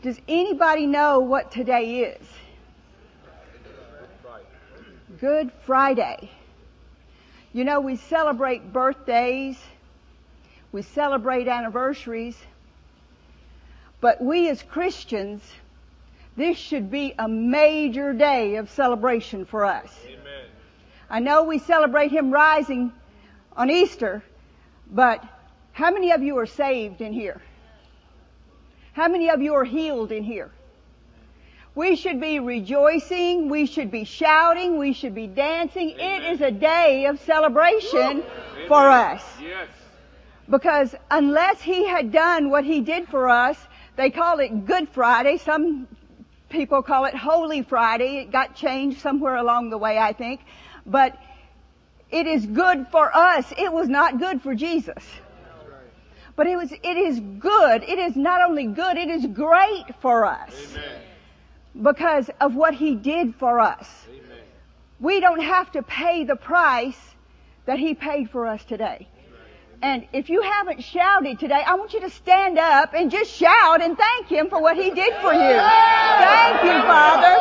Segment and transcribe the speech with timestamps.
[0.00, 2.26] Does anybody know what today is?
[5.20, 6.30] Good Friday.
[7.52, 9.58] You know, we celebrate birthdays,
[10.70, 12.36] we celebrate anniversaries,
[14.00, 15.42] but we as Christians,
[16.36, 19.92] this should be a major day of celebration for us.
[20.06, 20.44] Amen.
[21.10, 22.92] I know we celebrate Him rising
[23.56, 24.22] on Easter,
[24.88, 25.24] but
[25.72, 27.42] how many of you are saved in here?
[28.98, 30.50] How many of you are healed in here?
[31.76, 33.48] We should be rejoicing.
[33.48, 34.76] We should be shouting.
[34.76, 35.90] We should be dancing.
[35.90, 36.22] Amen.
[36.24, 38.24] It is a day of celebration
[38.66, 39.22] for us.
[39.40, 39.68] Yes.
[40.50, 43.56] Because unless He had done what He did for us,
[43.94, 45.38] they call it Good Friday.
[45.38, 45.86] Some
[46.48, 48.18] people call it Holy Friday.
[48.18, 50.40] It got changed somewhere along the way, I think.
[50.84, 51.16] But
[52.10, 53.52] it is good for us.
[53.56, 55.04] It was not good for Jesus.
[56.38, 57.82] But it was, it is good.
[57.82, 61.00] It is not only good, it is great for us Amen.
[61.82, 63.88] because of what He did for us.
[64.08, 64.44] Amen.
[65.00, 67.00] We don't have to pay the price
[67.66, 69.08] that He paid for us today.
[69.82, 73.82] And if you haven't shouted today, I want you to stand up and just shout
[73.82, 75.58] and thank Him for what He did for you.
[75.58, 77.34] Thank you, Father.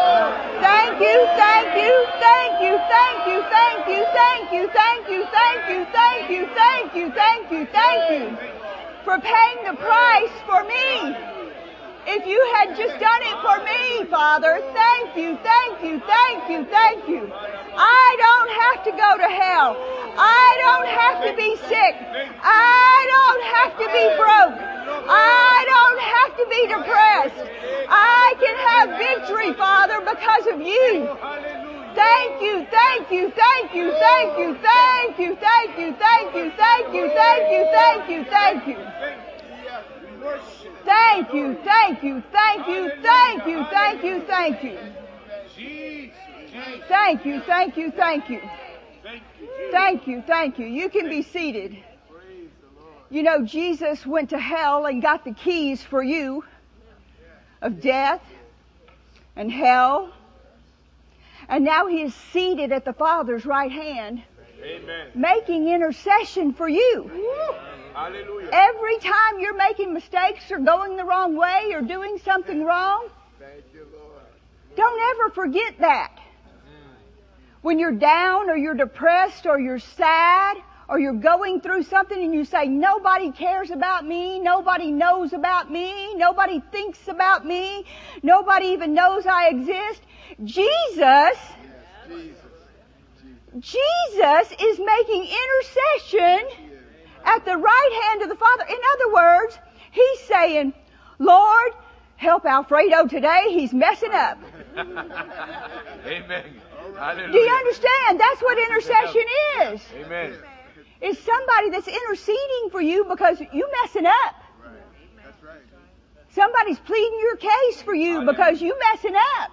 [0.58, 5.70] Thank you, thank you, thank you, thank you, thank you, thank you, thank you, thank
[5.70, 8.67] you, thank you, thank you, thank you, thank you
[9.08, 11.16] for paying the price for me.
[12.12, 16.68] If you had just done it for me, Father, thank you, thank you, thank you,
[16.68, 17.24] thank you.
[17.24, 19.80] I don't have to go to hell.
[20.20, 21.96] I don't have to be sick.
[22.44, 24.60] I don't have to be broke.
[25.08, 27.48] I don't have to be depressed.
[27.88, 31.67] I can have victory, Father, because of you.
[31.98, 36.94] Thank you, thank you, thank you, thank you, thank you, thank you, thank you, thank
[36.94, 38.78] you, thank you, thank you, thank you.
[40.86, 44.78] Thank you, thank you, thank you, thank you, thank you, thank you.
[46.88, 48.42] Thank you, thank you, thank you.
[49.72, 50.68] Thank you, thank you.
[50.68, 51.78] You can be seated.
[53.10, 56.44] You know, Jesus went to hell and got the keys for you
[57.62, 58.22] of death
[59.36, 60.14] and hell.
[61.50, 64.22] And now he is seated at the Father's right hand,
[64.62, 65.08] Amen.
[65.16, 67.10] making intercession for you.
[67.94, 68.50] Hallelujah.
[68.52, 73.08] Every time you're making mistakes or going the wrong way or doing something wrong,
[74.76, 76.12] don't ever forget that.
[77.62, 80.58] When you're down or you're depressed or you're sad
[80.90, 85.72] or you're going through something and you say, nobody cares about me, nobody knows about
[85.72, 87.86] me, nobody thinks about me,
[88.24, 90.02] nobody even knows I exist,
[90.44, 91.38] Jesus,
[93.60, 96.48] Jesus is making intercession
[97.26, 98.66] at the right hand of the Father.
[98.70, 99.58] In other words,
[99.92, 100.74] He's saying,
[101.20, 101.72] Lord,
[102.18, 103.46] help Alfredo today.
[103.50, 104.38] He's messing up.
[104.78, 106.44] Amen.
[107.32, 108.20] Do you understand?
[108.20, 109.24] That's what intercession
[109.62, 109.82] is.
[110.06, 110.34] Amen.
[111.02, 114.36] It's somebody that's interceding for you because you messing up.
[116.30, 119.52] Somebody's pleading your case for you because you messing up.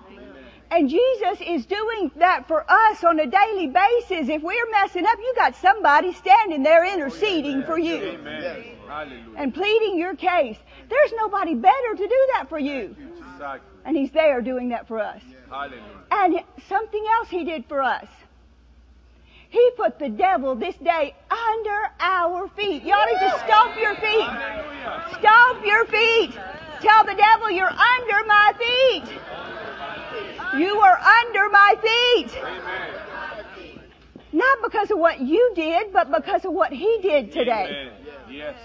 [0.71, 4.28] And Jesus is doing that for us on a daily basis.
[4.28, 8.19] If we're messing up, you got somebody standing there interceding for you
[9.37, 10.56] and pleading your case.
[10.88, 12.97] There's nobody better to do that for you.
[13.84, 15.21] And He's there doing that for us.
[16.11, 18.09] And something else He did for us.
[19.54, 22.82] He put the devil this day under our feet.
[22.82, 24.26] You ought to just stomp your feet.
[25.20, 26.32] Stomp your feet.
[26.81, 29.04] Tell the devil you're under my feet.
[30.59, 32.43] You are under my feet.
[34.32, 37.93] Not because of what you did, but because of what he did today.
[38.28, 38.56] Yes.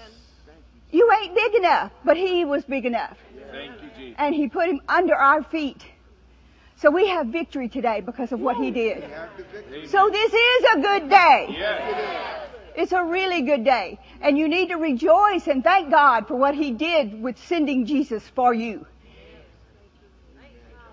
[0.90, 3.16] You ain't big enough, but he was big enough.
[3.52, 4.16] Thank you, Jesus.
[4.18, 5.84] And he put him under our feet.
[6.80, 9.04] So we have victory today because of what he did.
[9.04, 9.88] Amen.
[9.88, 11.46] So this is a good day.
[11.50, 12.48] Yes.
[12.74, 13.98] It's a really good day.
[14.22, 18.26] And you need to rejoice and thank God for what He did with sending Jesus
[18.34, 18.86] for you.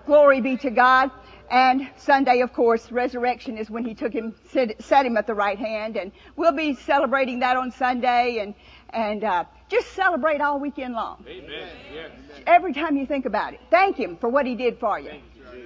[0.04, 1.10] Glory be to God.
[1.50, 5.34] And Sunday, of course, resurrection is when He took him, set, set him at the
[5.34, 5.96] right hand.
[5.96, 8.54] And we'll be celebrating that on Sunday and,
[8.90, 11.24] and, uh, just celebrate all weekend long.
[11.28, 11.68] Amen.
[11.94, 12.10] Yes.
[12.46, 15.10] Every time you think about it, thank Him for what He did for you.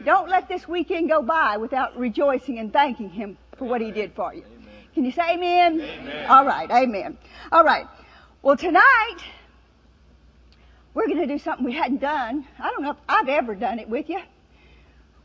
[0.04, 4.12] Don't let this weekend go by without rejoicing and thanking Him for what He did
[4.14, 4.44] for you.
[4.94, 5.80] Can you say amen?
[5.80, 6.26] Amen.
[6.28, 7.16] All right, amen.
[7.50, 7.86] All right.
[8.42, 9.16] Well, tonight,
[10.94, 12.46] we're going to do something we hadn't done.
[12.58, 14.20] I don't know if I've ever done it with you.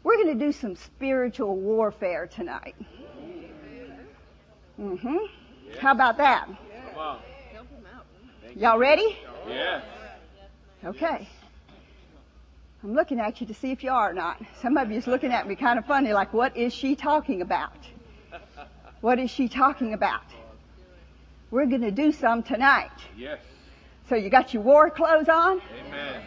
[0.03, 2.75] We're going to do some spiritual warfare tonight.
[4.79, 5.17] Mm-hmm.
[5.79, 6.47] How about that?
[8.55, 9.17] Y'all ready?
[9.47, 9.83] Yes.
[10.85, 11.27] Okay.
[12.83, 14.41] I'm looking at you to see if you are or not.
[14.61, 17.73] Some of you's looking at me kind of funny, like, what is she talking about?
[18.99, 20.23] What is she talking about?
[21.51, 22.89] We're going to do some tonight.
[23.15, 23.37] Yes.
[24.09, 25.61] So you got your war clothes on?
[25.85, 26.21] Amen.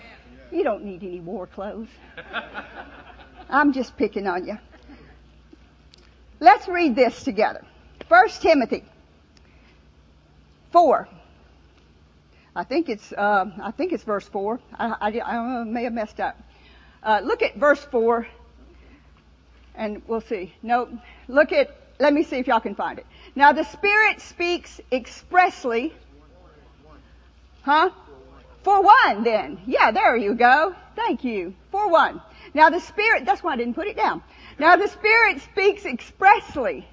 [0.52, 1.88] You don't need any war clothes.
[3.50, 4.56] I'm just picking on you.
[6.38, 7.64] Let's read this together.
[8.08, 8.84] First Timothy
[10.70, 11.08] 4.
[12.60, 14.60] I think it's, uh, I think it's verse 4.
[14.78, 16.38] I, I, I may have messed up.
[17.02, 18.26] Uh, look at verse 4
[19.76, 20.52] and we'll see.
[20.62, 20.90] No,
[21.26, 23.06] look at, let me see if y'all can find it.
[23.34, 25.94] Now the Spirit speaks expressly.
[27.62, 27.88] Huh?
[28.62, 29.62] For one then.
[29.66, 30.74] Yeah, there you go.
[30.96, 31.54] Thank you.
[31.70, 32.20] For one.
[32.52, 34.22] Now the Spirit, that's why I didn't put it down.
[34.58, 36.86] Now the Spirit speaks expressly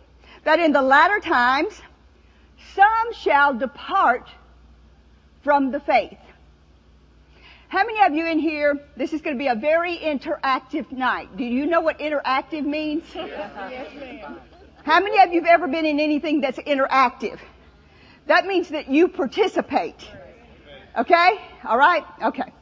[0.45, 1.81] that in the latter times
[2.73, 4.29] some shall depart
[5.43, 6.17] from the faith.
[7.69, 11.35] How many of you in here, this is going to be a very interactive night.
[11.35, 13.03] Do you know what interactive means?
[13.13, 14.37] Yes, ma'am.
[14.83, 17.39] How many of you have ever been in anything that's interactive?
[18.27, 20.07] That means that you participate.
[20.97, 21.41] Okay?
[21.65, 22.05] Alright?
[22.23, 22.53] Okay.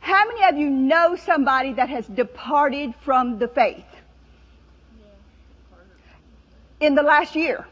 [0.00, 3.86] How many of you know somebody that has departed from the faith?
[6.78, 7.66] In the last year?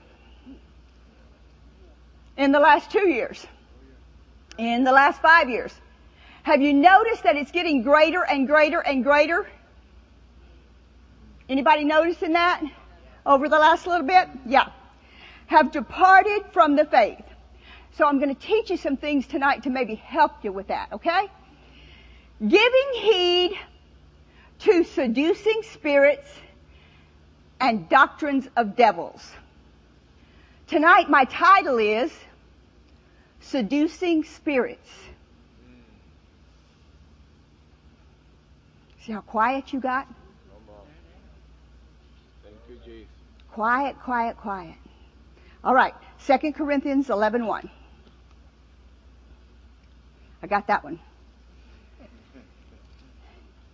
[2.39, 3.47] In the last two years?
[4.59, 5.75] In the last five years?
[6.45, 9.47] Have you noticed that it's getting greater and greater and greater?
[11.49, 12.63] Anybody noticing that?
[13.27, 14.29] Over the last little bit?
[14.47, 14.69] Yeah.
[15.47, 17.25] Have departed from the faith.
[17.97, 20.93] So I'm going to teach you some things tonight to maybe help you with that,
[20.93, 21.29] okay?
[22.41, 23.59] Giving heed
[24.61, 26.29] to seducing spirits
[27.61, 29.31] and doctrines of devils.
[30.67, 32.13] Tonight my title is
[33.47, 34.91] Seducing Spirits.
[39.05, 40.09] See how quiet you got?
[42.43, 43.09] Thank you, Jesus.
[43.53, 44.77] Quiet, quiet, quiet.
[45.63, 45.95] All right.
[46.27, 47.71] 2 Corinthians 11:1.
[50.43, 50.99] I got that one.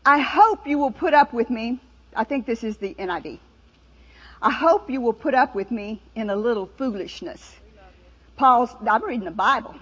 [0.05, 1.79] I hope you will put up with me.
[2.17, 3.39] I think this is the NIV.
[4.43, 7.60] I hope you will put up with me in a little foolishness.
[8.41, 9.75] Paul's, I'm reading the Bible.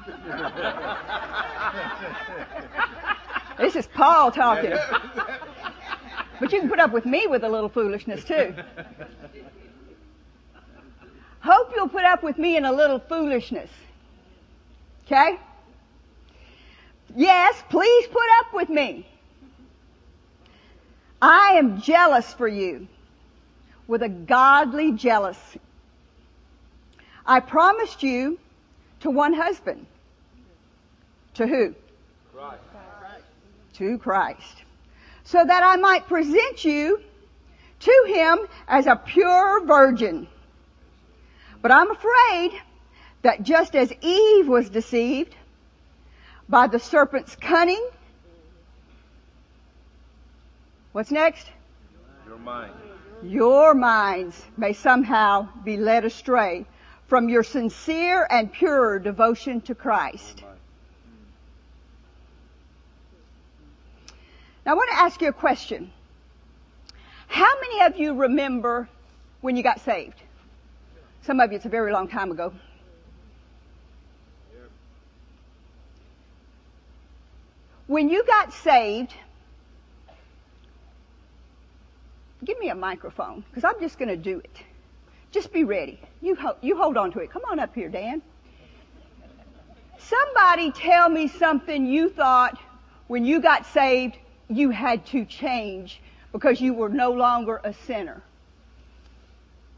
[3.56, 4.74] this is Paul talking.
[6.40, 8.52] But you can put up with me with a little foolishness too.
[11.38, 13.70] Hope you'll put up with me in a little foolishness.
[15.06, 15.38] Okay?
[17.14, 19.06] Yes, please put up with me.
[21.22, 22.88] I am jealous for you
[23.86, 25.60] with a godly jealousy.
[27.24, 28.40] I promised you
[29.00, 29.86] to one husband.
[31.34, 31.74] To who?
[32.34, 32.58] Right.
[33.74, 34.62] To Christ.
[35.24, 37.00] So that I might present you
[37.80, 40.26] to him as a pure virgin.
[41.62, 42.60] But I'm afraid
[43.22, 45.34] that just as Eve was deceived
[46.48, 47.88] by the serpent's cunning,
[50.92, 51.46] what's next?
[52.26, 52.72] Your mind.
[53.22, 56.66] Your minds may somehow be led astray
[57.08, 60.44] from your sincere and pure devotion to Christ.
[64.64, 65.90] Now I want to ask you a question.
[67.26, 68.88] How many of you remember
[69.40, 70.20] when you got saved?
[71.22, 72.52] Some of you, it's a very long time ago.
[77.86, 79.14] When you got saved,
[82.44, 84.56] give me a microphone because I'm just going to do it.
[85.30, 86.00] Just be ready.
[86.20, 87.30] You, ho- you hold on to it.
[87.30, 88.22] Come on up here, Dan.
[89.98, 92.58] Somebody tell me something you thought
[93.08, 94.16] when you got saved
[94.48, 96.00] you had to change
[96.32, 98.22] because you were no longer a sinner.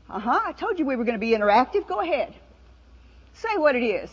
[0.09, 0.41] Uh huh.
[0.45, 1.87] I told you we were going to be interactive.
[1.87, 2.35] Go ahead.
[3.35, 4.11] Say what it is.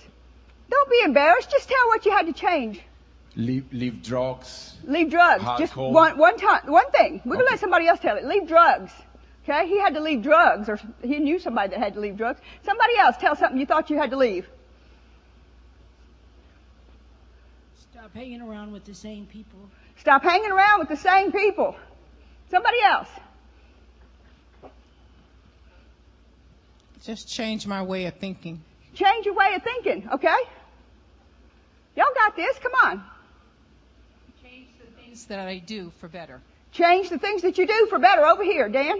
[0.69, 1.49] Don't be embarrassed.
[1.51, 2.81] Just tell what you had to change.
[3.35, 4.75] Leave, leave drugs.
[4.83, 5.43] Leave drugs.
[5.59, 7.21] Just one one time, one thing.
[7.23, 8.25] We're gonna let somebody else tell it.
[8.25, 8.91] Leave drugs.
[9.47, 9.67] Okay?
[9.67, 12.41] He had to leave drugs, or he knew somebody that had to leave drugs.
[12.63, 14.47] Somebody else tell something you thought you had to leave.
[17.91, 19.59] Stop hanging around with the same people.
[19.99, 21.75] Stop hanging around with the same people.
[22.49, 23.09] Somebody else.
[27.03, 28.61] Just change my way of thinking.
[28.93, 30.09] Change your way of thinking.
[30.13, 30.37] Okay?
[31.95, 32.59] Y'all got this.
[32.59, 33.03] Come on.
[34.43, 36.41] Change the things that I do for better.
[36.73, 38.99] Change the things that you do for better over here, Dan.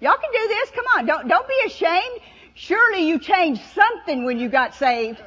[0.00, 0.70] Y'all can do this.
[0.70, 1.06] Come on.
[1.06, 2.20] Don't, don't be ashamed.
[2.54, 5.22] Surely you changed something when you got saved.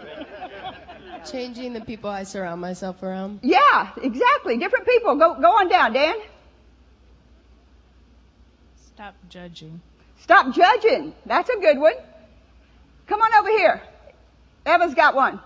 [1.31, 3.39] Changing the people I surround myself around.
[3.43, 4.57] Yeah, exactly.
[4.57, 5.15] Different people.
[5.15, 6.15] Go go on down, Dan.
[8.93, 9.81] Stop judging.
[10.19, 11.13] Stop judging.
[11.25, 11.95] That's a good one.
[13.07, 13.81] Come on over here.
[14.65, 15.39] Eva's got one.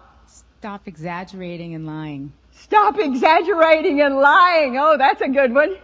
[0.59, 2.33] Stop exaggerating and lying.
[2.51, 4.77] Stop exaggerating and lying.
[4.77, 5.75] Oh, that's a good one.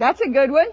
[0.00, 0.68] That's a good one.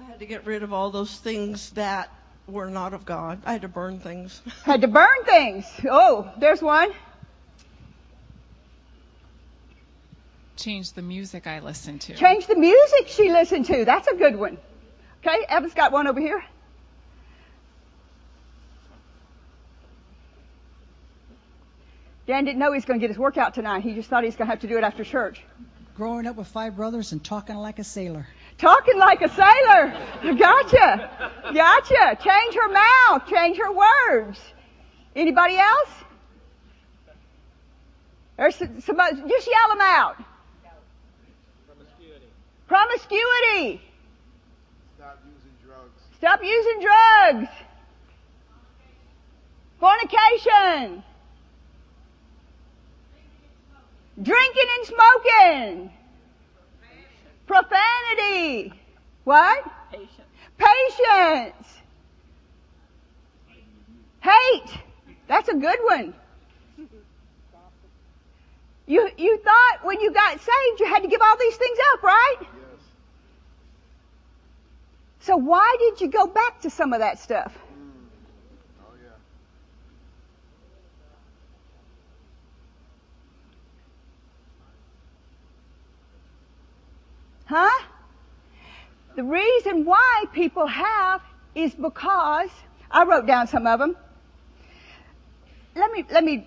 [0.00, 2.08] I had to get rid of all those things that
[2.46, 3.42] were not of God.
[3.44, 4.40] I had to burn things.
[4.64, 5.66] Had to burn things.
[5.90, 6.90] Oh, there's one.
[10.56, 12.14] Change the music I listen to.
[12.14, 13.84] Change the music she listened to.
[13.84, 14.56] That's a good one.
[15.22, 16.42] Okay, Evan's got one over here.
[22.26, 23.82] Dan didn't know he was going to get his workout tonight.
[23.82, 25.44] He just thought he was going to have to do it after church.
[25.98, 28.24] Growing up with five brothers and talking like a sailor.
[28.56, 30.36] Talking like a sailor.
[30.38, 31.32] Gotcha.
[31.52, 32.18] Gotcha.
[32.22, 33.26] Change her mouth.
[33.28, 34.38] Change her words.
[35.16, 35.90] Anybody else?
[38.36, 40.22] There's somebody, just yell them out.
[42.68, 43.80] Promiscuity.
[44.94, 46.00] Stop using drugs.
[46.16, 47.48] Stop using drugs.
[49.80, 51.02] Fornication.
[54.22, 55.92] Drinking and smoking.
[57.46, 58.72] Profanity.
[59.24, 59.64] What?
[59.90, 60.10] Patience.
[60.58, 61.78] Patience.
[64.20, 64.78] Hate.
[65.28, 66.14] That's a good one.
[68.88, 72.02] You, you thought when you got saved you had to give all these things up,
[72.02, 72.36] right?
[72.40, 72.50] Yes.
[75.20, 77.52] So why did you go back to some of that stuff?
[78.80, 79.10] Oh yeah.
[87.48, 87.84] Huh?
[89.16, 91.22] The reason why people have
[91.54, 92.50] is because
[92.90, 93.96] I wrote down some of them.
[95.74, 96.46] Let me let me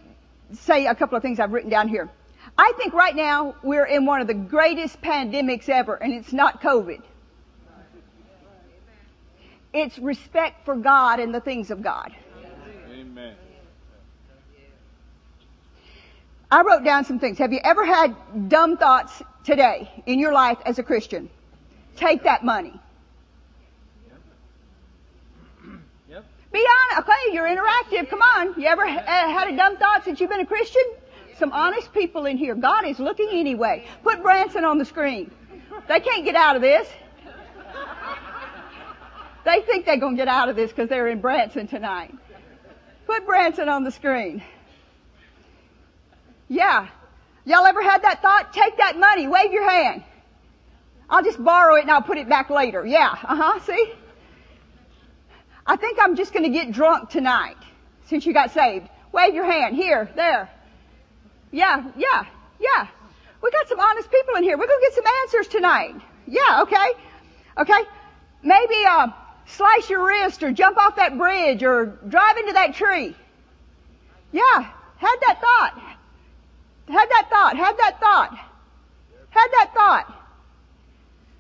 [0.54, 2.10] say a couple of things I've written down here.
[2.58, 6.62] I think right now we're in one of the greatest pandemics ever, and it's not
[6.62, 7.02] COVID.
[9.74, 12.16] It's respect for God and the things of God.
[12.92, 13.36] Amen.
[16.52, 17.38] I wrote down some things.
[17.38, 21.30] Have you ever had dumb thoughts today in your life as a Christian?
[21.96, 22.80] Take that money.
[26.10, 26.26] Yep.
[26.52, 27.10] Be honest.
[27.10, 28.10] Okay, you're interactive.
[28.10, 28.60] Come on.
[28.60, 30.84] You ever uh, had a dumb thought since you've been a Christian?
[31.38, 32.56] Some honest people in here.
[32.56, 33.88] God is looking anyway.
[34.04, 35.32] Put Branson on the screen.
[35.88, 36.88] They can't get out of this.
[39.44, 42.14] They think they're going to get out of this because they're in Branson tonight.
[43.08, 44.44] Put Branson on the screen.
[46.48, 46.90] Yeah.
[47.46, 48.54] Y'all ever had that thought?
[48.54, 49.28] Take that money.
[49.28, 50.04] Wave your hand.
[51.10, 52.86] I'll just borrow it and I'll put it back later.
[52.86, 53.10] Yeah.
[53.12, 53.60] Uh huh.
[53.62, 53.94] See?
[55.66, 57.58] I think I'm just going to get drunk tonight
[58.08, 58.88] since you got saved.
[59.12, 59.76] Wave your hand.
[59.76, 60.10] Here.
[60.16, 60.50] There.
[61.52, 61.92] Yeah.
[61.98, 62.26] Yeah.
[62.60, 62.88] Yeah.
[63.42, 64.58] We got some honest people in here.
[64.58, 65.96] We're going to get some answers tonight.
[66.28, 66.62] Yeah.
[66.62, 66.92] Okay.
[67.58, 67.84] Okay.
[68.44, 69.08] Maybe, uh,
[69.48, 73.16] slice your wrist or jump off that bridge or drive into that tree.
[74.32, 74.72] Yeah.
[74.98, 75.91] Had that thought.
[76.92, 77.56] Had that thought.
[77.56, 78.38] Had that thought.
[79.30, 80.14] Had that thought.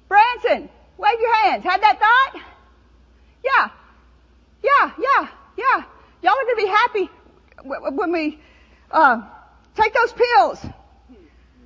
[0.08, 1.63] Branson, wave your hands.
[1.63, 2.41] Had that thought?
[3.43, 3.70] Yeah.
[4.63, 5.27] Yeah, yeah,
[5.58, 5.84] yeah.
[6.22, 7.10] Y'all are to be happy
[7.63, 8.39] when we
[8.91, 9.22] uh,
[9.75, 10.65] take those pills.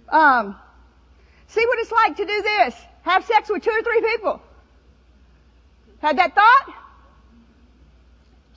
[0.10, 0.56] Um,
[1.48, 2.76] see what it's like to do this.
[3.04, 4.42] Have sex with two or three people.
[6.00, 6.74] Had that thought?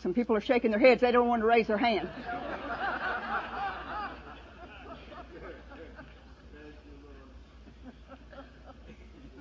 [0.02, 1.00] Some people are shaking their heads.
[1.00, 2.08] They don't want to raise their hand.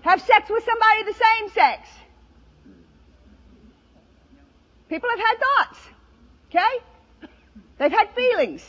[0.01, 1.89] Have sex with somebody the same sex.
[4.89, 5.80] People have had thoughts.
[6.50, 7.30] Okay?
[7.77, 8.66] They've had feelings.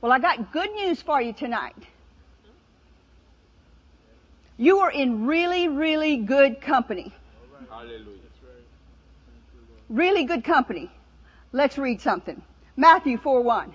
[0.00, 1.76] Well, I got good news for you tonight.
[4.56, 7.12] You are in really, really good company.
[7.70, 8.04] Hallelujah.
[9.88, 10.90] Really good company.
[11.52, 12.40] Let's read something.
[12.76, 13.74] Matthew 4 1.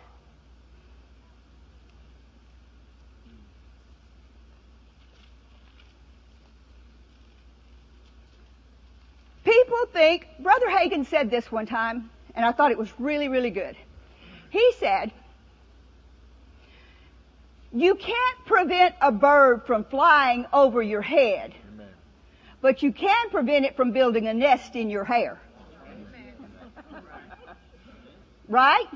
[9.69, 13.51] People think, Brother Hagin said this one time, and I thought it was really, really
[13.51, 13.75] good.
[14.49, 15.11] He said,
[17.71, 21.87] You can't prevent a bird from flying over your head, Amen.
[22.61, 25.39] but you can prevent it from building a nest in your hair.
[28.47, 28.87] Right?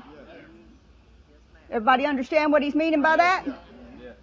[1.70, 3.46] Everybody understand what he's meaning by that?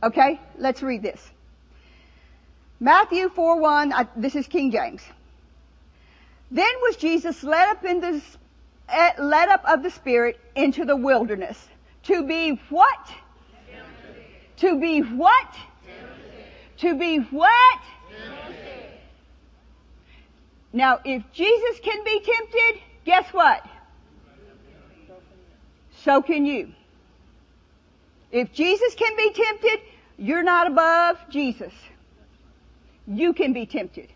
[0.03, 1.31] Okay, let's read this.
[2.81, 5.01] Matthew 4 1, I, this is King James.
[6.51, 8.22] Then was Jesus led up into,
[8.89, 11.58] eh, led up of the Spirit into the wilderness
[12.03, 13.12] to be what?
[14.58, 15.55] To be what?
[16.77, 17.79] To be what?
[20.74, 23.65] Now, if Jesus can be tempted, guess what?
[26.03, 26.74] So can you.
[28.31, 29.79] If Jesus can be tempted,
[30.17, 31.74] you're not above Jesus.
[33.08, 34.10] You can be tempted.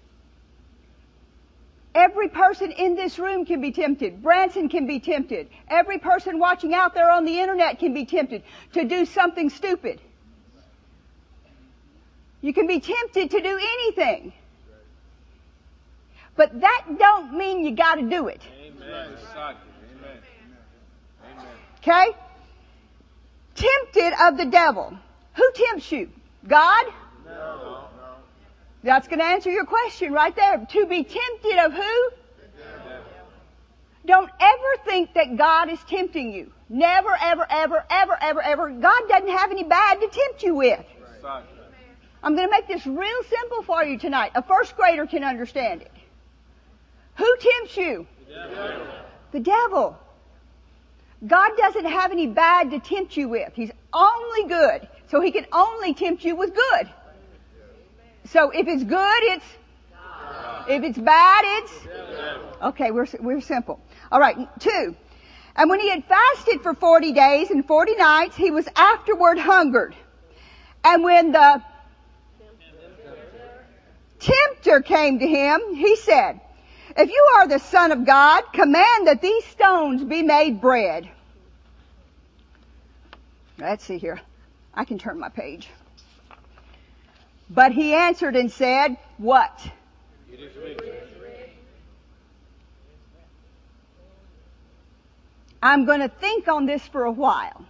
[1.95, 4.21] Every person in this room can be tempted.
[4.21, 5.47] Branson can be tempted.
[5.69, 10.01] Every person watching out there on the internet can be tempted to do something stupid.
[12.41, 14.33] You can be tempted to do anything.
[16.35, 18.41] But that don't mean you gotta do it.
[18.61, 19.15] Amen.
[21.77, 22.07] Okay?
[23.55, 24.97] Tempted of the devil.
[25.35, 26.09] Who tempts you?
[26.45, 26.85] God?
[28.85, 30.63] That's going to answer your question right there.
[30.63, 32.09] To be tempted of who?
[34.05, 36.51] Don't ever think that God is tempting you.
[36.69, 38.69] Never, ever, ever, ever, ever, ever.
[38.69, 40.85] God doesn't have any bad to tempt you with.
[42.21, 44.33] I'm going to make this real simple for you tonight.
[44.35, 45.91] A first grader can understand it.
[47.15, 48.05] Who tempts you?
[49.31, 49.97] The devil.
[51.25, 53.51] God doesn't have any bad to tempt you with.
[53.55, 54.87] He's only good.
[55.09, 56.89] So he can only tempt you with good.
[58.31, 59.45] So if it's good, it's,
[60.67, 61.73] if it's bad, it's,
[62.61, 63.79] okay, we're, we're simple.
[64.11, 64.95] Alright, two.
[65.55, 69.95] And when he had fasted for 40 days and 40 nights, he was afterward hungered.
[70.83, 71.61] And when the
[74.19, 76.41] tempter came to him, he said,
[76.97, 81.09] if you are the son of God, command that these stones be made bread.
[83.57, 84.19] Let's see here.
[84.73, 85.69] I can turn my page.
[87.49, 89.61] But he answered and said, what?
[95.61, 97.65] I'm going to think on this for a while.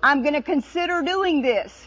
[0.00, 1.86] I'm going to consider doing this.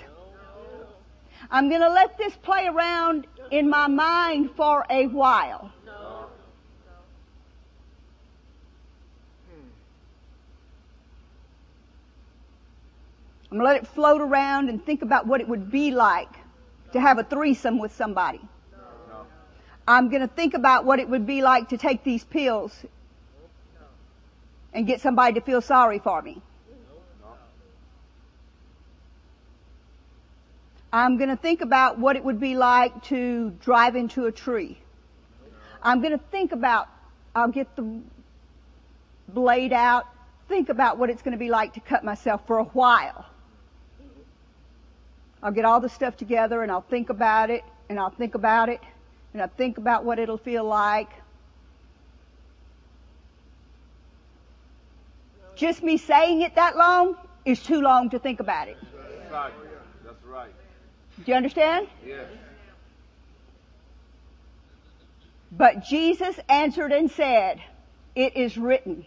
[1.49, 5.71] I'm going to let this play around in my mind for a while.
[13.51, 16.29] I'm to let it float around and think about what it would be like
[16.93, 18.39] to have a threesome with somebody.
[19.85, 22.73] I'm to think about what it would be like to take these pills
[24.73, 26.41] and get somebody to feel sorry for me.
[30.93, 34.77] I'm going to think about what it would be like to drive into a tree.
[35.83, 36.87] I'm going to think about,
[37.35, 38.01] I'll get the
[39.27, 40.05] blade out,
[40.47, 43.25] think about what it's going to be like to cut myself for a while.
[45.43, 48.69] I'll get all the stuff together and I'll think about it and I'll think about
[48.69, 48.79] it
[49.33, 51.09] and I'll think about what it'll feel like.
[55.55, 58.77] Just me saying it that long is too long to think about it.
[59.25, 59.67] Exactly.
[60.03, 60.51] That's right.
[61.17, 61.87] Do you understand?
[62.05, 62.25] Yes.
[65.51, 67.61] But Jesus answered and said,
[68.15, 69.05] it is written.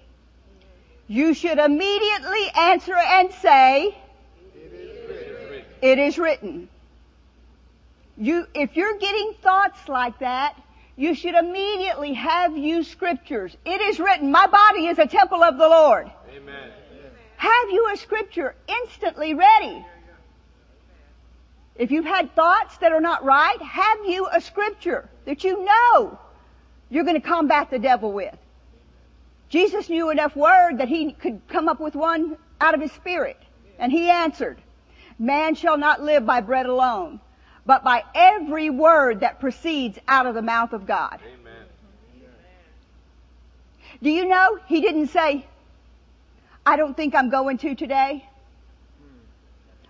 [1.08, 3.96] You should immediately answer and say,
[5.84, 6.66] it is written.
[8.16, 10.56] You, if you're getting thoughts like that,
[10.96, 13.54] you should immediately have used scriptures.
[13.66, 16.10] It is written, my body is a temple of the Lord.
[16.34, 16.70] Amen.
[17.36, 19.84] Have you a scripture instantly ready?
[21.76, 26.18] If you've had thoughts that are not right, have you a scripture that you know
[26.88, 28.34] you're going to combat the devil with?
[29.50, 33.36] Jesus knew enough word that he could come up with one out of his spirit.
[33.78, 34.58] And he answered,
[35.18, 37.20] Man shall not live by bread alone,
[37.64, 41.20] but by every word that proceeds out of the mouth of God.
[41.22, 41.53] Amen.
[44.03, 45.46] Do you know he didn't say,
[46.66, 48.29] I don't think I'm going to today.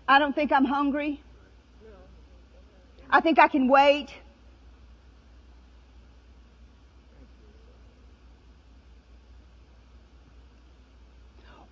[0.07, 1.21] I don't think I'm hungry.
[3.11, 4.09] I think I can wait.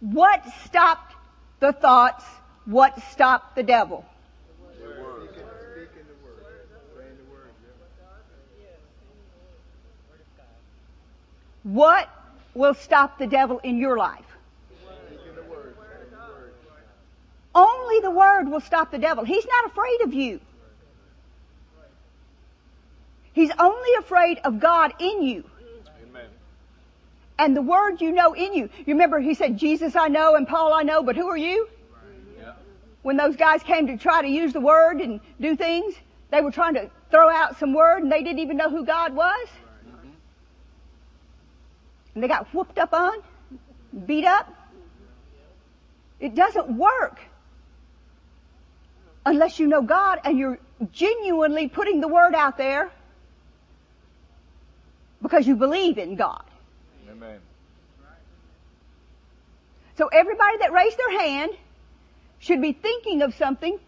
[0.00, 1.14] What stopped
[1.60, 2.24] the thoughts?
[2.64, 4.04] What stopped the devil?
[11.64, 12.08] What
[12.54, 14.24] will stop the devil in your life?
[17.54, 19.24] Only the word will stop the devil.
[19.24, 20.40] He's not afraid of you.
[23.34, 25.44] He's only afraid of God in you.
[26.08, 26.26] Amen.
[27.38, 28.68] And the word you know in you.
[28.78, 31.68] You remember he said, Jesus I know and Paul I know, but who are you?
[33.02, 35.94] When those guys came to try to use the word and do things,
[36.30, 39.14] they were trying to throw out some word and they didn't even know who God
[39.14, 39.48] was.
[42.14, 43.18] and they got whooped up on,
[44.06, 44.52] beat up.
[46.20, 47.18] It doesn't work
[49.26, 50.58] unless you know God and you're
[50.92, 52.90] genuinely putting the word out there
[55.20, 56.44] because you believe in God.
[57.10, 57.38] Amen.
[59.98, 61.52] So everybody that raised their hand
[62.42, 63.78] should be thinking of something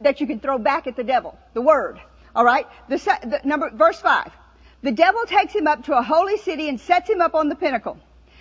[0.00, 1.38] that you can throw back at the devil.
[1.52, 2.00] The word.
[2.34, 2.66] All right.
[2.88, 4.32] The, the number verse five.
[4.82, 7.54] The devil takes him up to a holy city and sets him up on the
[7.54, 7.98] pinnacle,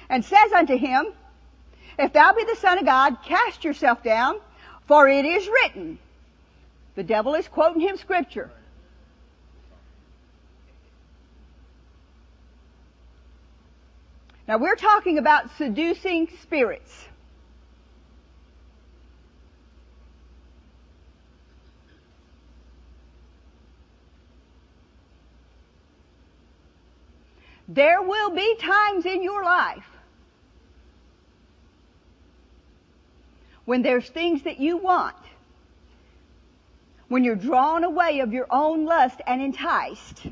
[0.10, 1.06] and says unto him,
[2.00, 4.40] If thou be the Son of God, cast yourself down,
[4.88, 6.00] for it is written.
[6.96, 8.50] The devil is quoting him scripture.
[14.48, 17.08] Now we're talking about seducing spirits.
[27.74, 29.86] There will be times in your life
[33.64, 35.16] when there's things that you want,
[37.08, 40.28] when you're drawn away of your own lust and enticed,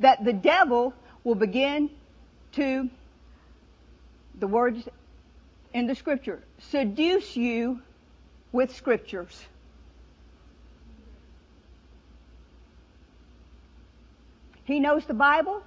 [0.00, 1.90] that the devil will begin
[2.52, 2.88] to,
[4.38, 4.88] the words
[5.74, 7.82] in the scripture, seduce you
[8.52, 9.44] with scriptures.
[14.64, 15.62] He knows the Bible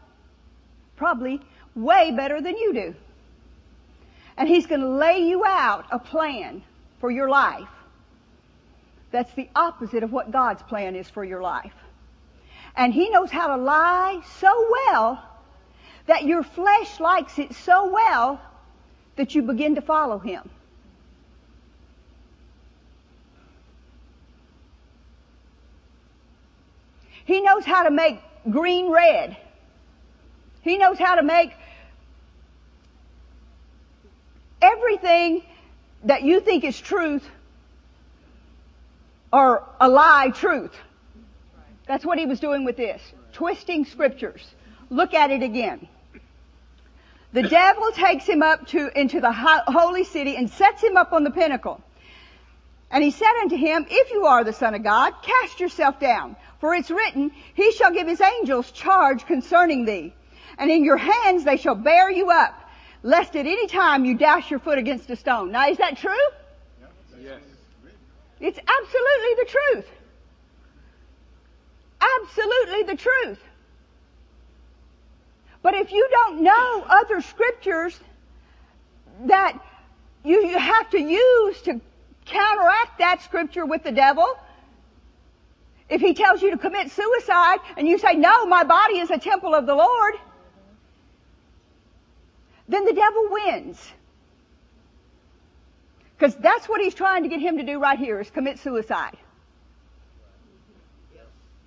[0.99, 1.41] probably
[1.75, 2.95] way better than you do.
[4.37, 6.61] And he's going to lay you out a plan
[6.99, 7.67] for your life
[9.11, 11.73] that's the opposite of what God's plan is for your life.
[12.75, 15.23] And he knows how to lie so well
[16.05, 18.39] that your flesh likes it so well
[19.15, 20.47] that you begin to follow him.
[27.25, 29.37] He knows how to make green red.
[30.61, 31.51] He knows how to make
[34.61, 35.43] everything
[36.03, 37.27] that you think is truth
[39.31, 40.75] or a lie truth.
[41.87, 43.01] That's what he was doing with this.
[43.33, 44.45] Twisting scriptures.
[44.89, 45.87] Look at it again.
[47.31, 51.23] The devil takes him up to, into the holy city and sets him up on
[51.23, 51.81] the pinnacle.
[52.91, 56.35] And he said unto him, If you are the Son of God, cast yourself down.
[56.59, 60.13] For it's written, He shall give His angels charge concerning thee
[60.59, 62.53] and in your hands they shall bear you up,
[63.01, 65.51] lest at any time you dash your foot against a stone.
[65.51, 66.11] Now, is that true?
[67.23, 67.39] Yes.
[68.39, 69.85] It's absolutely the truth.
[72.01, 73.39] Absolutely the truth.
[75.61, 77.99] But if you don't know other scriptures
[79.25, 79.59] that
[80.23, 81.81] you, you have to use to
[82.25, 84.25] counteract that scripture with the devil,
[85.89, 89.17] if he tells you to commit suicide and you say, no, my body is a
[89.17, 90.13] temple of the Lord,
[92.69, 93.91] then the devil wins.
[96.17, 99.17] Because that's what he's trying to get him to do right here is commit suicide.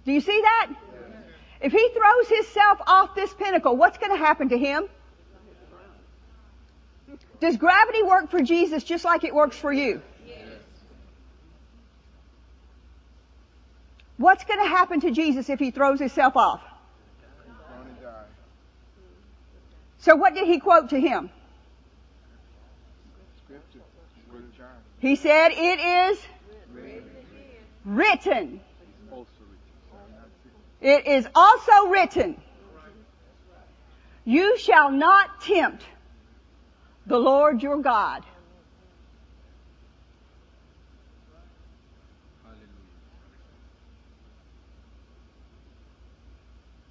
[0.04, 0.68] Do you see that?
[1.60, 4.88] If he throws himself off this pinnacle, what's going to happen to him?
[7.40, 10.02] Does gravity work for Jesus just like it works for you?
[14.16, 16.62] What's going to happen to Jesus if he throws himself off?
[20.02, 21.30] So what did he quote to him?
[24.98, 26.18] He said, it is
[27.84, 28.60] written.
[30.80, 32.40] It is also written.
[34.24, 35.84] You shall not tempt
[37.06, 38.24] the Lord your God.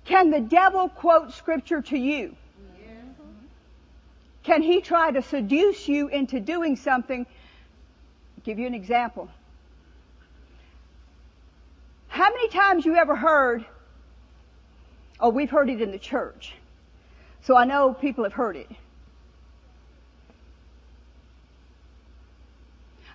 [0.06, 2.38] Can the devil quote scripture to you?
[4.44, 7.26] Can he try to seduce you into doing something?
[7.26, 9.30] I'll give you an example.
[12.08, 13.66] How many times you ever heard,
[15.20, 16.54] oh, we've heard it in the church.
[17.44, 18.70] So I know people have heard it.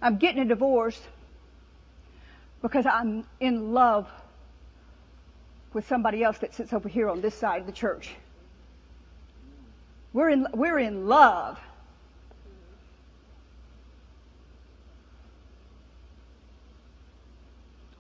[0.01, 1.01] I'm getting a divorce
[2.63, 4.09] because I'm in love
[5.73, 8.15] with somebody else that sits over here on this side of the church.
[10.17, 11.61] We're in, we're in love.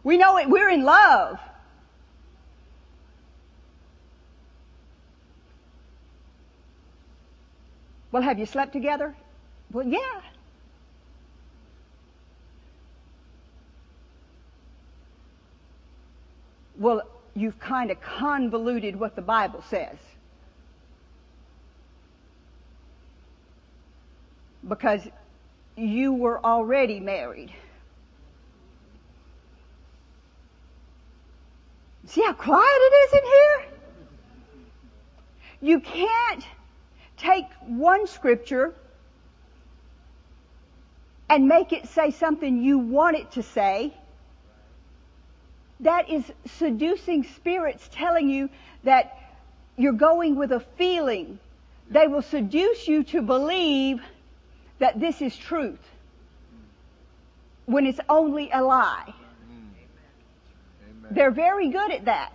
[0.03, 1.39] We know it, we're in love.
[8.13, 9.15] Well, have you slept together?
[9.71, 10.23] Well, yeah.
[16.79, 17.03] Well,
[17.35, 19.99] you've kind of convoluted what the Bible says.
[24.69, 25.07] Because
[25.77, 27.53] you were already married.
[32.07, 33.67] See how quiet it is in here?
[35.61, 36.45] You can't
[37.17, 38.75] take one scripture
[41.29, 43.93] and make it say something you want it to say.
[45.81, 46.25] That is
[46.59, 48.49] seducing spirits telling you
[48.85, 49.19] that
[49.77, 51.39] you're going with a feeling.
[51.91, 54.01] They will seduce you to believe
[54.79, 55.81] that this is truth
[57.67, 59.13] when it's only a lie.
[61.11, 62.33] They're very good at that.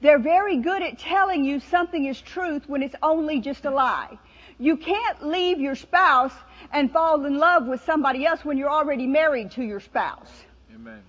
[0.00, 4.18] They're very good at telling you something is truth when it's only just a lie.
[4.58, 6.34] You can't leave your spouse
[6.72, 10.30] and fall in love with somebody else when you're already married to your spouse.
[10.74, 11.00] Amen.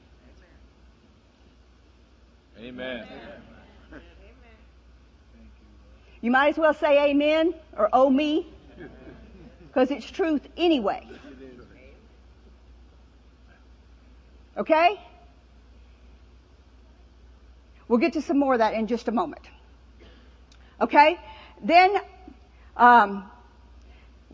[2.60, 3.08] Amen.
[6.22, 8.53] You might as well say amen or oh me
[9.74, 11.08] because it's truth anyway.
[14.56, 15.02] Okay?
[17.88, 19.42] We'll get to some more of that in just a moment.
[20.80, 21.20] Okay?
[21.64, 21.96] Then,
[22.78, 23.30] um,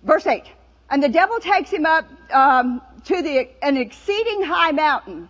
[0.03, 0.43] verse 8.
[0.89, 5.29] And the devil takes him up um, to the, an exceeding high mountain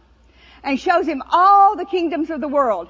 [0.64, 2.88] and shows him all the kingdoms of the world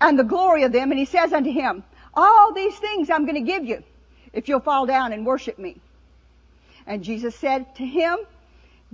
[0.00, 0.90] and the glory of them.
[0.90, 3.84] And he says unto him, All these things I'm going to give you
[4.32, 5.80] if you'll fall down and worship me.
[6.86, 8.18] And Jesus said to him,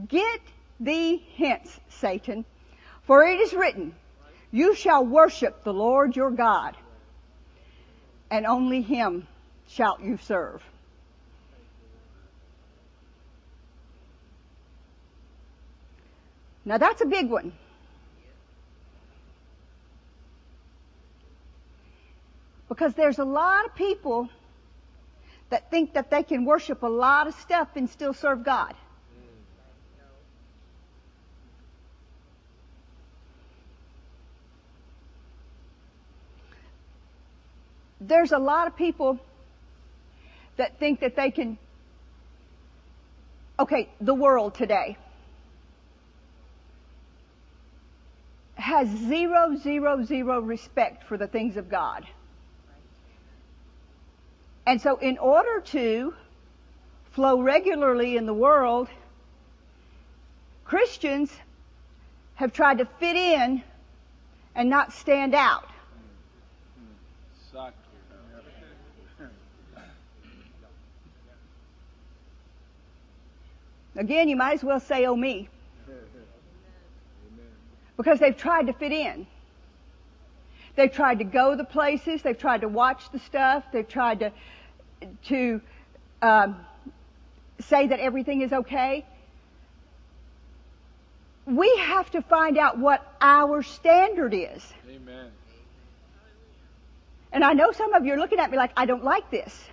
[0.07, 0.40] Get
[0.79, 2.44] thee hence, Satan,
[3.03, 3.94] for it is written,
[4.53, 6.77] You shall worship the Lord your God,
[8.31, 9.27] and only him
[9.66, 10.62] shalt you serve.
[16.64, 17.53] Now that's a big one.
[22.68, 24.29] Because there's a lot of people
[25.50, 28.74] that think that they can worship a lot of stuff and still serve God.
[38.00, 39.18] There's a lot of people
[40.56, 41.58] that think that they can,
[43.58, 44.96] okay, the world today
[48.54, 52.06] has zero, zero, zero respect for the things of God.
[54.68, 56.12] And so in order to
[57.12, 58.88] flow regularly in the world,
[60.66, 61.33] Christians
[62.35, 63.62] have tried to fit in
[64.54, 65.70] and not stand out.
[73.96, 75.48] Again, you might as well say, oh me.
[77.96, 79.26] Because they've tried to fit in.
[80.76, 84.31] They've tried to go the places, they've tried to watch the stuff, they've tried to,
[85.26, 85.61] to
[86.22, 86.56] um,
[87.61, 89.04] say that everything is okay.
[91.46, 94.72] We have to find out what our standard is.
[94.88, 95.30] Amen.
[97.32, 99.64] And I know some of you are looking at me like, I don't like this.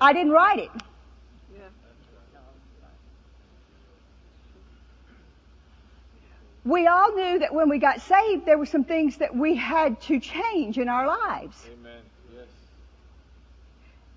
[0.00, 0.70] I didn't write it.
[6.64, 10.00] we all knew that when we got saved, there were some things that we had
[10.02, 11.56] to change in our lives.
[11.66, 12.00] Amen.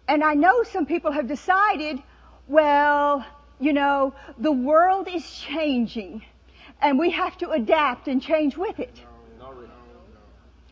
[0.08, 2.02] And I know some people have decided,
[2.48, 3.26] well,
[3.60, 6.24] you know, the world is changing
[6.82, 8.96] and we have to adapt and change with it.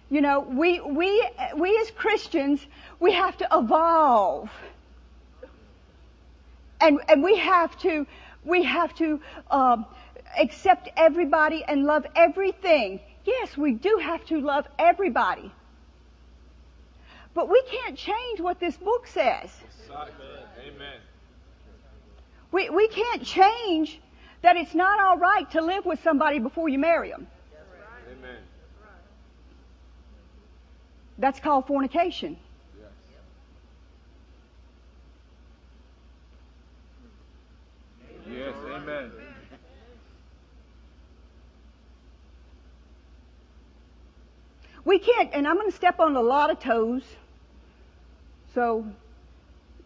[0.10, 2.64] You know, we, we, we as Christians,
[3.00, 4.50] we have to evolve.
[6.80, 8.06] And, and we have to,
[8.44, 9.20] we have to,
[9.50, 9.86] um,
[10.38, 13.00] accept everybody and love everything.
[13.26, 15.52] Yes, we do have to love everybody.
[17.34, 19.50] But we can't change what this book says.
[19.92, 21.00] Amen.
[22.52, 24.00] We, we can't change
[24.44, 27.28] that it's not all right to live with somebody before you marry them.
[28.12, 28.38] Amen.
[31.18, 32.38] That's called fornication.
[38.30, 38.54] Yes.
[38.72, 39.12] Amen.
[44.86, 47.04] We can't, and I'm going to step on a lot of toes.
[48.54, 48.86] So,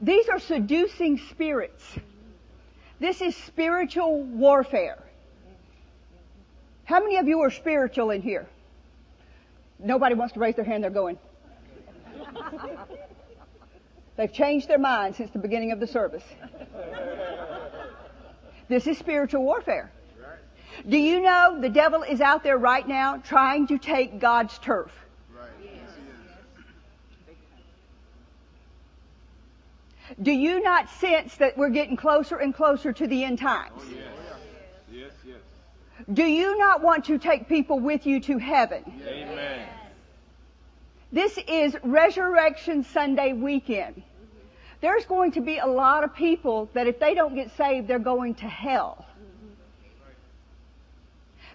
[0.01, 1.83] these are seducing spirits.
[2.99, 4.97] This is spiritual warfare.
[6.85, 8.47] How many of you are spiritual in here?
[9.79, 11.17] Nobody wants to raise their hand, they're going.
[14.17, 16.23] They've changed their mind since the beginning of the service.
[18.67, 19.91] This is spiritual warfare.
[20.87, 24.91] Do you know the devil is out there right now trying to take God's turf?
[30.21, 33.73] Do you not sense that we're getting closer and closer to the end times?
[33.77, 34.03] Oh, yes.
[34.91, 35.37] Yes, yes.
[36.11, 38.83] Do you not want to take people with you to heaven?
[39.05, 39.67] Amen.
[41.11, 44.01] This is Resurrection Sunday weekend.
[44.81, 47.99] There's going to be a lot of people that if they don't get saved, they're
[47.99, 49.05] going to hell.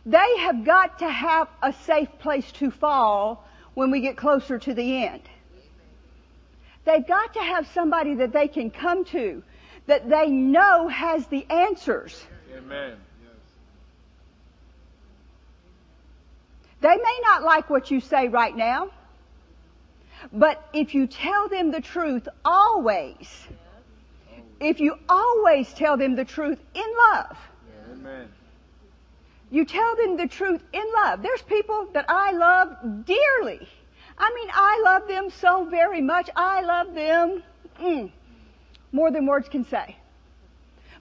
[0.05, 4.75] They have got to have a safe place to fall when we get closer to
[4.75, 5.23] the end.
[6.85, 9.43] They've got to have somebody that they can come to
[9.87, 12.25] that they know has the answers.
[12.57, 12.97] Amen.
[16.81, 18.91] They may not like what you say right now,
[20.33, 23.47] but if you tell them the truth always,
[24.59, 27.37] if you always tell them the truth in love,
[27.93, 28.29] Amen.
[29.53, 31.23] you tell them the truth in love.
[31.23, 33.69] There's people that I love dearly.
[34.19, 36.31] I mean, I love them so very much.
[36.37, 37.43] I love them
[37.81, 38.11] mm,
[38.93, 39.97] more than words can say.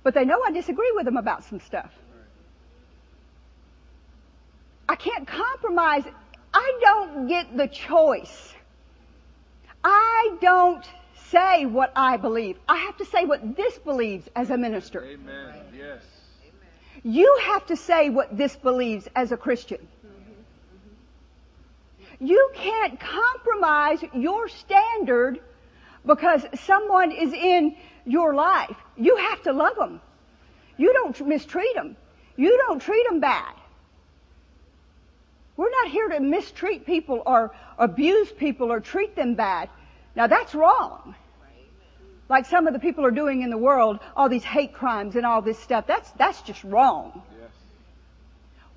[0.04, 1.92] But they know I disagree with them about some stuff.
[4.90, 6.04] I can't compromise.
[6.54, 8.54] I don't get the choice.
[9.84, 10.86] I don't
[11.30, 12.58] say what I believe.
[12.68, 15.04] I have to say what this believes as a minister.
[15.04, 15.56] Amen.
[15.76, 16.04] Yes.
[17.04, 19.88] You have to say what this believes as a Christian.
[22.22, 25.40] You can't compromise your standard
[26.06, 28.76] because someone is in your life.
[28.96, 30.00] You have to love them.
[30.78, 31.98] You don't mistreat them.
[32.36, 33.56] You don't treat them bad.
[35.58, 39.70] We're not here to mistreat people or abuse people or treat them bad.
[40.16, 41.16] Now that's wrong.
[42.30, 45.26] Like some of the people are doing in the world, all these hate crimes and
[45.26, 45.88] all this stuff.
[45.88, 47.24] That's, that's just wrong.
[47.40, 47.41] Yes.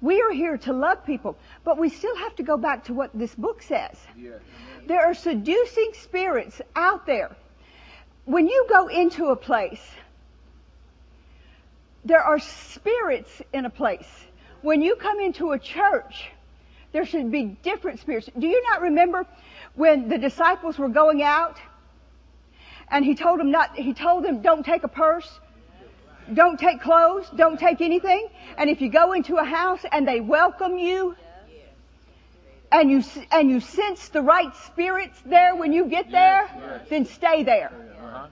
[0.04, 3.10] We are here to love people, but we still have to go back to what
[3.14, 3.96] this book says.
[4.14, 4.38] Yes.
[4.86, 7.34] There are seducing spirits out there.
[8.26, 9.80] When you go into a place,
[12.04, 14.26] there are spirits in a place.
[14.60, 16.30] When you come into a church,
[16.92, 18.28] there should be different spirits.
[18.38, 19.24] Do you not remember
[19.74, 21.56] when the disciples were going out
[22.90, 25.40] and he told them not, he told them don't take a purse,
[26.32, 28.28] don't take clothes, don't take anything.
[28.56, 31.16] And if you go into a house and they welcome you
[32.72, 36.87] and you, and you sense the right spirits there when you get there, yes.
[36.88, 37.70] then stay there.
[38.02, 38.26] Uh-huh.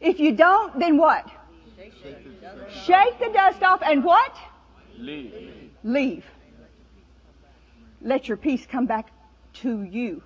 [0.00, 1.30] If you don't, then what?
[2.84, 4.36] Shake the dust off and what?
[4.98, 5.70] Leave.
[5.82, 6.24] Leave.
[8.02, 9.10] Let your peace come back
[9.54, 10.22] to you.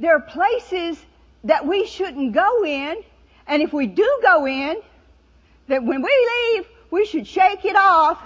[0.00, 0.98] There are places
[1.44, 3.02] that we shouldn't go in,
[3.46, 4.80] and if we do go in,
[5.68, 8.18] that when we leave, we should shake it off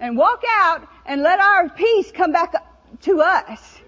[0.00, 2.54] and walk out and let our peace come back
[3.02, 3.78] to us.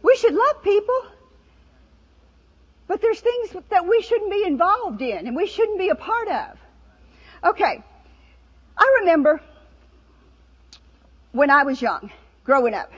[0.00, 1.06] We should love people.
[2.86, 6.28] But there's things that we shouldn't be involved in and we shouldn't be a part
[6.28, 6.58] of.
[7.42, 7.82] Okay.
[8.76, 9.40] I remember
[11.32, 12.12] when I was young,
[12.44, 12.92] growing up.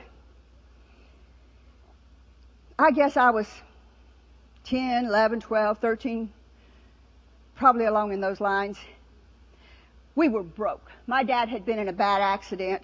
[2.79, 3.49] I guess I was
[4.65, 6.31] 10, 11, 12, 13,
[7.55, 8.77] probably along in those lines.
[10.15, 10.91] We were broke.
[11.07, 12.83] My dad had been in a bad accident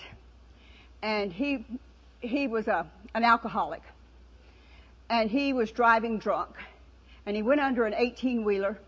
[1.02, 1.66] and he,
[2.20, 3.82] he was a, an alcoholic
[5.10, 6.56] and he was driving drunk
[7.26, 8.78] and he went under an 18 wheeler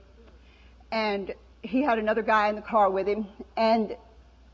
[0.90, 3.26] and he had another guy in the car with him
[3.58, 3.94] and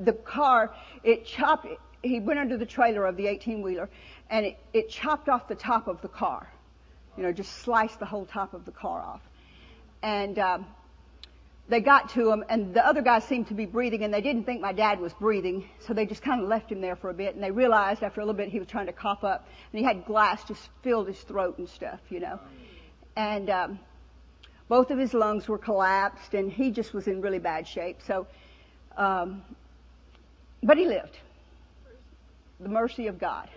[0.00, 1.68] the car, it chopped,
[2.02, 3.88] he went under the trailer of the 18 wheeler
[4.30, 6.50] and it, it chopped off the top of the car.
[7.16, 9.22] You know, just sliced the whole top of the car off.
[10.02, 10.66] And, um,
[11.70, 14.42] they got to him and the other guy seemed to be breathing and they didn't
[14.42, 17.14] think my dad was breathing so they just kind of left him there for a
[17.14, 19.78] bit and they realized after a little bit he was trying to cough up and
[19.78, 22.40] he had glass just filled his throat and stuff you know
[23.14, 23.78] and um
[24.68, 28.26] both of his lungs were collapsed and he just was in really bad shape so
[28.96, 29.40] um
[30.64, 31.18] but he lived
[32.60, 33.48] the mercy of god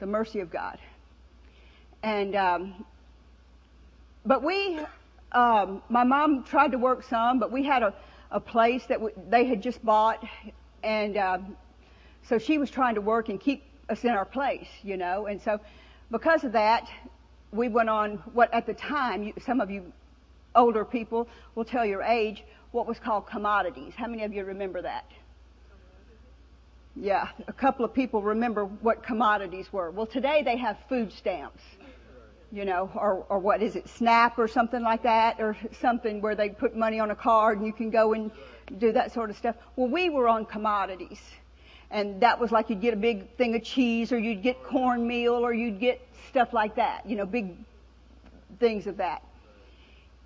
[0.00, 0.78] the mercy of god
[2.02, 2.84] and um
[4.24, 4.78] but we
[5.32, 7.94] um, my mom tried to work some, but we had a,
[8.30, 9.00] a place that
[9.30, 10.24] they had just bought,
[10.82, 11.56] and um,
[12.28, 15.26] so she was trying to work and keep us in our place, you know.
[15.26, 15.60] And so,
[16.10, 16.88] because of that,
[17.52, 19.92] we went on what at the time you, some of you
[20.54, 22.42] older people will tell your age
[22.72, 23.92] what was called commodities.
[23.96, 25.04] How many of you remember that?
[27.00, 29.90] Yeah, a couple of people remember what commodities were.
[29.90, 31.62] Well, today they have food stamps
[32.50, 36.34] you know, or, or what is it, SNAP or something like that, or something where
[36.34, 38.30] they put money on a card and you can go and,
[38.76, 39.56] do that sort of stuff.
[39.76, 41.20] Well, we were on commodities.
[41.90, 45.34] And that was like you'd get a big thing of cheese or you'd get cornmeal
[45.34, 47.54] or you'd get stuff like that, you know, big
[48.58, 49.22] things of that.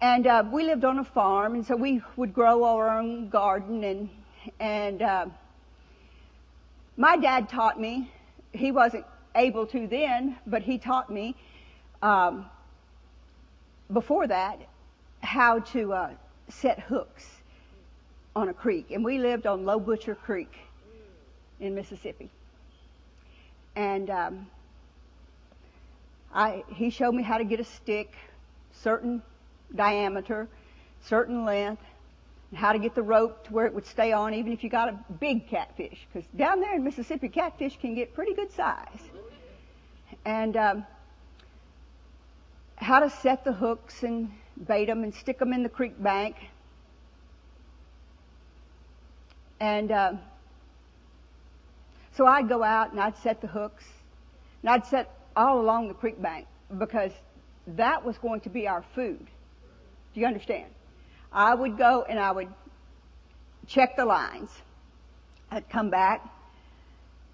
[0.01, 3.85] And uh, we lived on a farm, and so we would grow our own garden.
[3.85, 4.09] And
[4.59, 5.27] and uh,
[6.97, 8.11] my dad taught me.
[8.53, 11.35] He wasn't able to then, but he taught me
[12.03, 12.47] um,
[13.93, 14.61] before that
[15.21, 16.11] how to uh,
[16.49, 17.27] set hooks
[18.35, 18.91] on a creek.
[18.91, 20.53] And we lived on Low Butcher Creek
[21.61, 22.31] in Mississippi.
[23.77, 24.47] And um,
[26.35, 28.13] I, he showed me how to get a stick,
[28.73, 29.23] certain
[29.75, 30.49] diameter,
[31.03, 31.83] certain length,
[32.55, 34.89] how to get the rope to where it would stay on, even if you got
[34.89, 36.07] a big catfish.
[36.13, 39.01] Because down there in Mississippi, catfish can get pretty good size.
[40.25, 40.87] And um,
[42.77, 44.31] how to set the hooks and
[44.67, 46.37] bait them and stick them in the creek bank.
[49.59, 50.13] And uh,
[52.17, 53.85] so I'd go out and I'd set the hooks,
[54.63, 56.47] and I'd set all along the creek bank
[56.79, 57.13] because
[57.67, 59.27] that was going to be our food.
[60.13, 60.67] Do you understand?
[61.33, 62.49] I would go and I would
[63.67, 64.51] check the lines.
[65.51, 66.29] I'd come back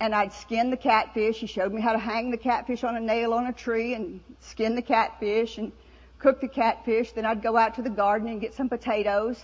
[0.00, 1.38] and I'd skin the catfish.
[1.38, 4.20] He showed me how to hang the catfish on a nail on a tree and
[4.40, 5.72] skin the catfish and
[6.18, 7.12] cook the catfish.
[7.12, 9.42] Then I'd go out to the garden and get some potatoes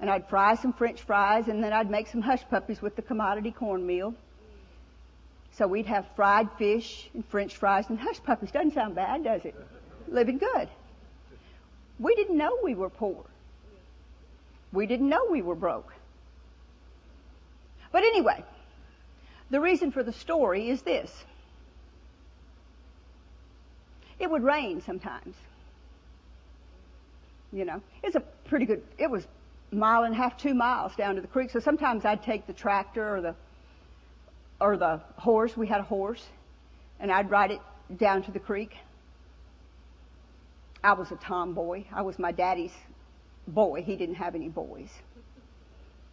[0.00, 3.02] and I'd fry some french fries and then I'd make some hush puppies with the
[3.02, 4.14] commodity cornmeal.
[5.52, 8.50] So we'd have fried fish and french fries and hush puppies.
[8.50, 9.54] Doesn't sound bad, does it?
[10.08, 10.68] Living good.
[11.98, 13.24] We didn't know we were poor.
[14.72, 15.92] We didn't know we were broke.
[17.90, 18.44] But anyway,
[19.50, 21.10] the reason for the story is this.
[24.18, 25.34] It would rain sometimes.
[27.52, 29.26] You know, it's a pretty good, it was
[29.70, 31.50] mile and a half, two miles down to the creek.
[31.50, 33.34] So sometimes I'd take the tractor or the,
[34.60, 35.56] or the horse.
[35.56, 36.24] We had a horse
[37.00, 37.60] and I'd ride it
[37.96, 38.76] down to the creek.
[40.84, 41.84] I was a tomboy.
[41.92, 42.72] I was my daddy's
[43.48, 43.82] boy.
[43.82, 44.88] He didn't have any boys.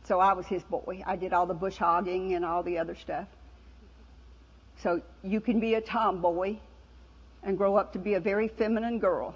[0.07, 1.03] So I was his boy.
[1.05, 3.27] I did all the bush hogging and all the other stuff.
[4.81, 6.57] So you can be a tomboy
[7.43, 9.35] and grow up to be a very feminine girl.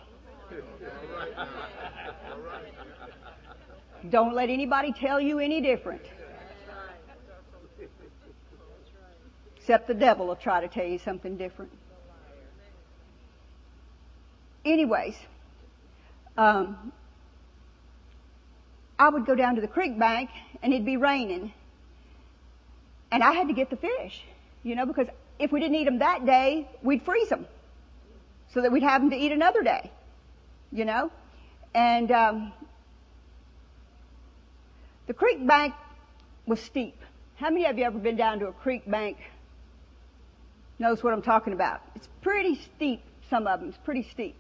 [4.09, 6.01] Don't let anybody tell you any different.
[9.57, 11.71] Except the devil will try to tell you something different.
[14.65, 15.15] Anyways,
[16.37, 16.91] um,
[18.99, 20.29] I would go down to the creek bank
[20.61, 21.53] and it'd be raining.
[23.11, 24.23] And I had to get the fish,
[24.61, 25.07] you know, because
[25.39, 27.47] if we didn't eat them that day, we'd freeze them
[28.53, 29.89] so that we'd have them to eat another day,
[30.71, 31.09] you know.
[31.73, 32.51] And um,
[35.07, 35.73] the creek bank
[36.45, 36.97] was steep.
[37.37, 39.17] How many of you ever been down to a creek bank?
[40.77, 41.81] Knows what I'm talking about.
[41.95, 43.01] It's pretty steep.
[43.29, 43.69] Some of them.
[43.69, 44.35] It's pretty steep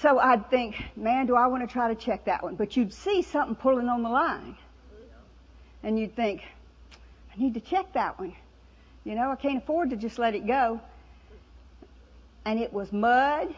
[0.00, 2.56] so I'd think, man, do I want to try to check that one?
[2.56, 4.56] But you'd see something pulling on the line.
[5.82, 6.42] And you'd think,
[7.32, 8.34] I need to check that one.
[9.04, 10.80] You know, I can't afford to just let it go.
[12.44, 13.54] And it was mud.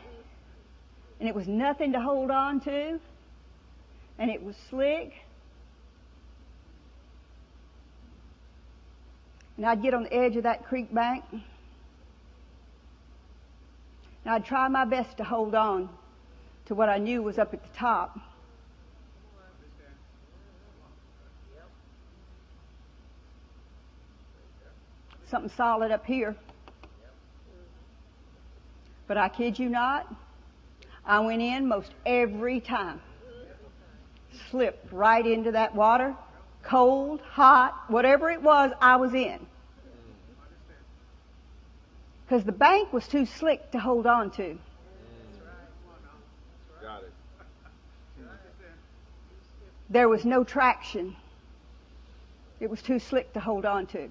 [1.20, 3.00] And it was nothing to hold on to.
[4.18, 5.14] And it was slick.
[9.56, 11.24] And I'd get on the edge of that creek bank.
[11.32, 11.40] And
[14.26, 15.88] I'd try my best to hold on
[16.66, 18.18] to what I knew was up at the top.
[25.28, 26.36] Something solid up here.
[29.06, 30.12] But I kid you not,
[31.04, 33.00] I went in most every time.
[34.50, 36.14] Slipped right into that water,
[36.62, 39.38] cold, hot, whatever it was, I was in.
[42.24, 44.58] Because the bank was too slick to hold on to.
[49.88, 51.16] There was no traction.
[52.58, 54.08] It was too slick to hold on to.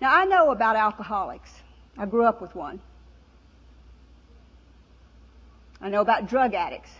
[0.00, 1.50] Now I know about alcoholics.
[1.96, 2.80] I grew up with one.
[5.80, 6.90] I know about drug addicts.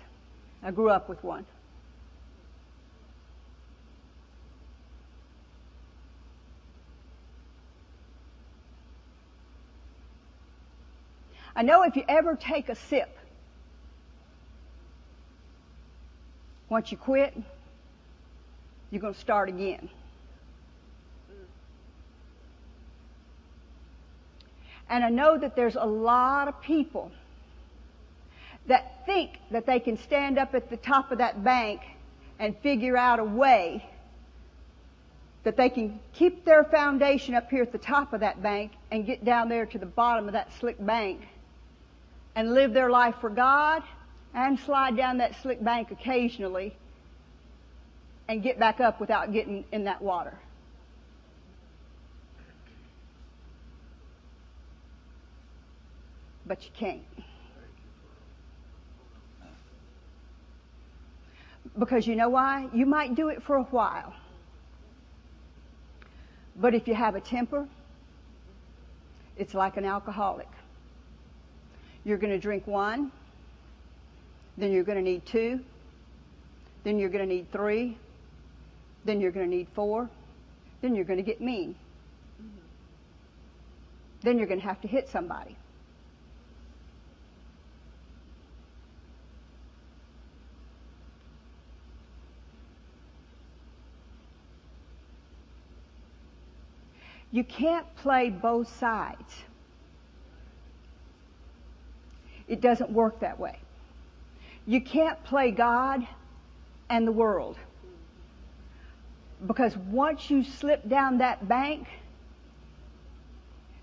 [0.63, 1.45] I grew up with one.
[11.57, 13.18] I know if you ever take a sip
[16.69, 17.35] Once you quit,
[18.91, 19.89] you're going to start again.
[24.91, 27.11] And I know that there's a lot of people
[28.67, 31.81] that think that they can stand up at the top of that bank
[32.39, 33.85] and figure out a way
[35.45, 39.07] that they can keep their foundation up here at the top of that bank and
[39.07, 41.27] get down there to the bottom of that slick bank
[42.35, 43.83] and live their life for God
[44.35, 46.75] and slide down that slick bank occasionally
[48.29, 50.39] and get back up without getting in that water.
[56.47, 57.03] But you can't.
[61.79, 62.69] Because you know why?
[62.73, 64.15] You might do it for a while.
[66.57, 67.69] But if you have a temper,
[69.37, 70.49] it's like an alcoholic.
[72.05, 73.13] You're going to drink one,
[74.59, 75.61] then you're going to need two,
[76.83, 77.97] then you're going to need three,
[79.05, 80.11] then you're going to need four,
[80.83, 81.77] then you're going to get mean.
[84.23, 85.57] Then you're going to have to hit somebody.
[97.31, 99.43] You can't play both sides.
[102.49, 103.59] It doesn't work that way.
[104.69, 106.07] You can't play God
[106.91, 107.57] and the world.
[109.47, 111.89] Because once you slip down that bank,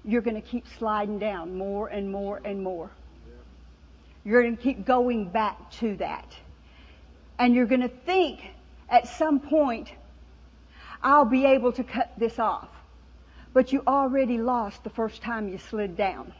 [0.03, 2.91] you're going to keep sliding down more and more and more.
[4.23, 6.31] You're going to keep going back to that.
[7.39, 8.41] And you're going to think
[8.87, 9.91] at some point,
[11.01, 12.69] I'll be able to cut this off.
[13.53, 16.31] But you already lost the first time you slid down.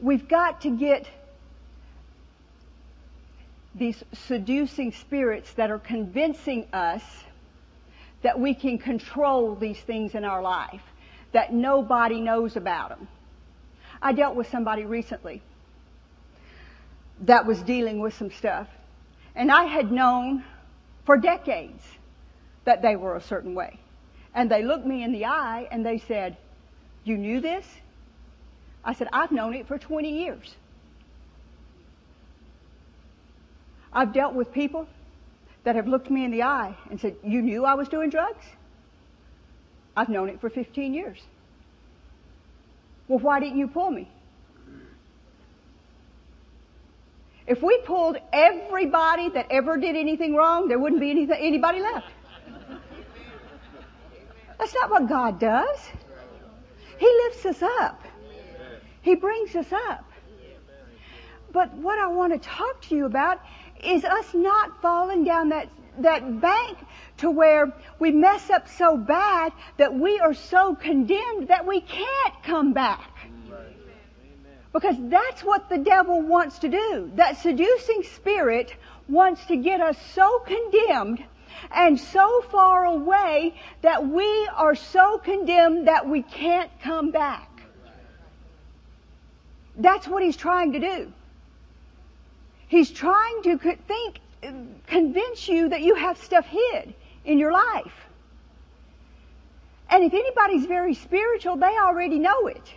[0.00, 1.06] We've got to get
[3.74, 7.02] these seducing spirits that are convincing us
[8.22, 10.82] that we can control these things in our life,
[11.32, 13.08] that nobody knows about them.
[14.02, 15.42] I dealt with somebody recently
[17.22, 18.68] that was dealing with some stuff,
[19.34, 20.44] and I had known
[21.04, 21.82] for decades
[22.64, 23.78] that they were a certain way.
[24.34, 26.36] And they looked me in the eye and they said,
[27.04, 27.66] You knew this?
[28.84, 30.54] I said, I've known it for 20 years.
[33.92, 34.86] I've dealt with people
[35.64, 38.44] that have looked me in the eye and said, You knew I was doing drugs?
[39.96, 41.18] I've known it for 15 years.
[43.08, 44.08] Well, why didn't you pull me?
[47.46, 52.06] If we pulled everybody that ever did anything wrong, there wouldn't be anything, anybody left.
[54.58, 55.78] That's not what God does.
[56.98, 58.04] He lifts us up.
[59.02, 60.04] He brings us up.
[61.52, 63.40] But what I want to talk to you about
[63.82, 66.78] is us not falling down that, that bank
[67.18, 72.42] to where we mess up so bad that we are so condemned that we can't
[72.44, 73.10] come back.
[74.72, 77.10] Because that's what the devil wants to do.
[77.16, 78.72] That seducing spirit
[79.08, 81.24] wants to get us so condemned
[81.72, 87.49] and so far away that we are so condemned that we can't come back.
[89.80, 91.12] That's what he's trying to do.
[92.68, 94.20] He's trying to think,
[94.86, 97.94] convince you that you have stuff hid in your life.
[99.88, 102.74] And if anybody's very spiritual, they already know it.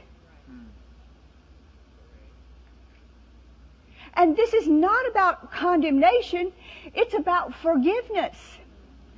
[4.16, 6.52] And this is not about condemnation,
[6.94, 8.38] it's about forgiveness.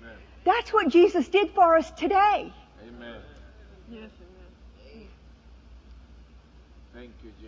[0.02, 0.16] Amen.
[0.46, 2.52] That's what Jesus did for us today.
[2.82, 3.22] Amen.
[3.92, 4.10] Yes,
[4.94, 5.08] amen.
[6.94, 7.45] Thank you, Jesus.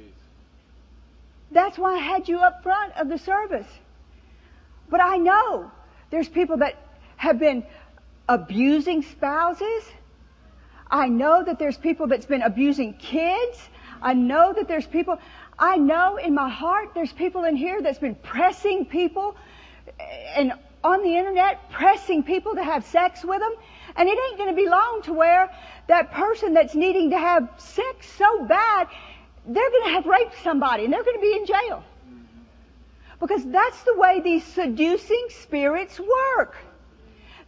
[1.52, 3.68] That's why I had you up front of the service.
[4.90, 5.72] But I know
[6.10, 6.76] there's people that
[7.18, 7.64] have been
[8.28, 9.84] abusing spouses.
[10.90, 13.60] I know that there's people that's been abusing kids.
[14.02, 15.20] I know that there's people,
[15.58, 19.36] I know in my heart there's people in here that's been pressing people
[20.36, 23.54] and on the internet pressing people to have sex with them.
[23.96, 25.50] And it ain't going to be long to where
[25.88, 28.88] that person that's needing to have sex so bad,
[29.48, 31.84] they're going to have raped somebody and they're going to be in jail.
[33.20, 36.56] Because that's the way these seducing spirits work.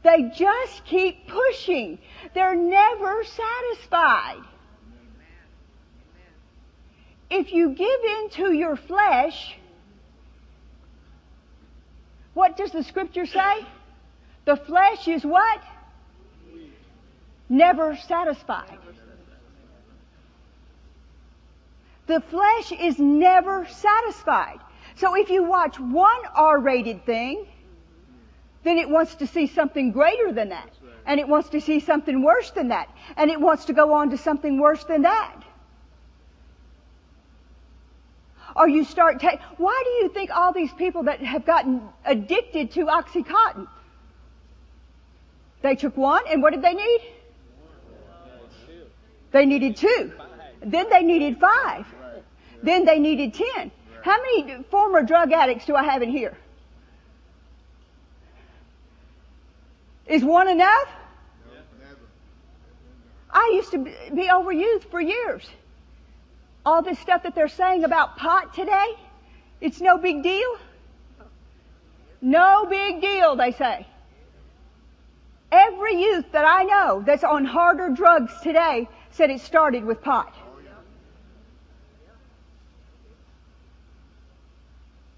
[0.01, 1.99] They just keep pushing.
[2.33, 4.43] They're never satisfied
[7.29, 9.55] if you give in to your flesh,
[12.33, 13.65] what does the scripture say?
[14.45, 15.61] The flesh is what?
[17.49, 18.77] Never satisfied.
[22.09, 24.57] The flesh is never satisfied.
[24.95, 27.45] So if you watch one R-rated thing,
[28.63, 30.71] then it wants to see something greater than that.
[31.05, 32.89] And it wants to see something worse than that.
[33.15, 35.43] And it wants to go on to something worse than that.
[38.55, 42.71] or you start taking, why do you think all these people that have gotten addicted
[42.71, 43.67] to Oxycontin?
[45.61, 47.01] They took one, and what did they need?
[49.31, 50.11] They needed two.
[50.61, 51.85] Then they needed five.
[52.61, 53.71] Then they needed ten.
[54.03, 56.37] How many former drug addicts do I have in here?
[60.07, 60.87] Is one enough?
[63.31, 65.47] I used to be overused for years.
[66.65, 68.95] All this stuff that they're saying about pot today,
[69.61, 70.57] it's no big deal.
[72.21, 73.85] No big deal, they say.
[75.51, 80.33] Every youth that I know that's on harder drugs today said it started with pot.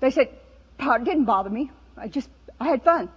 [0.01, 0.29] They said,
[0.77, 1.71] pot didn't bother me.
[1.95, 2.29] I just,
[2.59, 3.07] I had fun.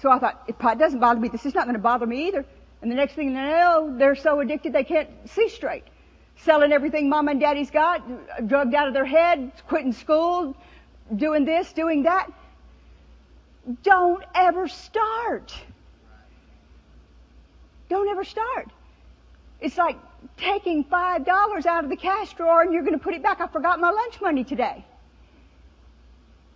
[0.00, 2.28] So I thought, if pot doesn't bother me, this is not going to bother me
[2.28, 2.44] either.
[2.82, 5.84] And the next thing you know, they're so addicted they can't see straight.
[6.36, 8.02] Selling everything mom and daddy's got,
[8.46, 10.56] drugged out of their head, quitting school,
[11.14, 12.30] doing this, doing that.
[13.82, 15.54] Don't ever start.
[17.88, 18.68] Don't ever start.
[19.60, 19.96] It's like
[20.36, 23.40] taking five dollars out of the cash drawer and you're going to put it back.
[23.40, 24.84] I forgot my lunch money today.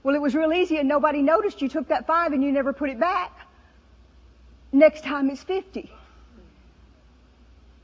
[0.06, 2.72] Well, it was real easy and nobody noticed you took that five and you never
[2.72, 3.36] put it back.
[4.70, 5.90] Next time it's 50.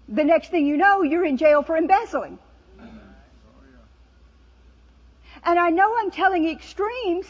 [0.08, 2.38] The next thing you know, you're in jail for embezzling.
[5.42, 7.26] And I know I'm telling extremes,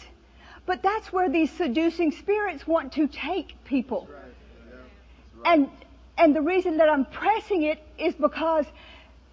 [0.67, 4.11] but that's where these seducing spirits want to take people.
[5.47, 5.71] And,
[6.19, 8.67] and the reason that I'm pressing it is because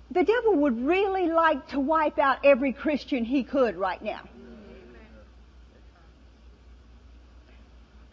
[0.10, 4.22] the devil would really like to wipe out every Christian he could right now.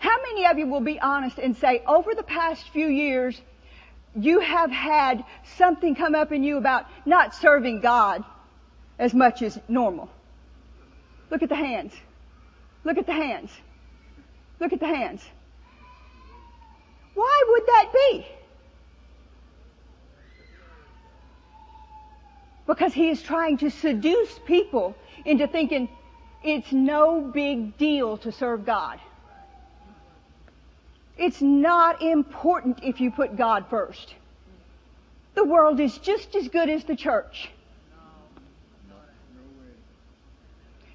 [0.06, 3.40] How many of you will be honest and say, over the past few years,
[4.14, 5.24] you have had
[5.56, 8.24] something come up in you about not serving God
[9.00, 10.08] as much as normal?
[11.28, 11.92] Look at the hands.
[12.84, 13.50] Look at the hands.
[14.60, 15.22] Look at the hands.
[17.14, 18.26] Why would that be?
[22.68, 24.94] Because he is trying to seduce people
[25.24, 25.88] into thinking
[26.44, 29.00] it's no big deal to serve God.
[31.16, 34.14] It's not important if you put God first.
[35.34, 37.50] The world is just as good as the church.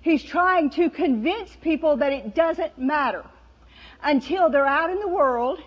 [0.01, 3.23] He's trying to convince people that it doesn't matter
[4.03, 5.59] until they're out in the world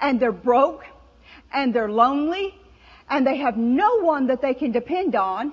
[0.00, 0.84] and they're broke
[1.52, 2.54] and they're lonely
[3.08, 5.52] and they have no one that they can depend on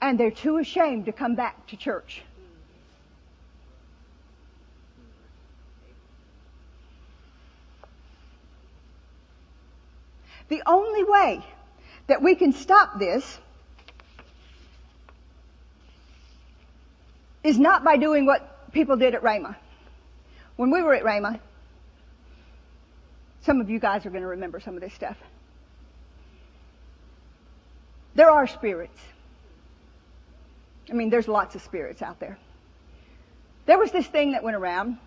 [0.00, 2.22] and they're too ashamed to come back to church.
[10.52, 11.42] The only way
[12.08, 13.38] that we can stop this
[17.42, 19.56] is not by doing what people did at Rhema.
[20.56, 21.40] When we were at Rhema,
[23.46, 25.16] some of you guys are going to remember some of this stuff.
[28.14, 29.00] There are spirits.
[30.90, 32.36] I mean, there's lots of spirits out there.
[33.64, 34.98] There was this thing that went around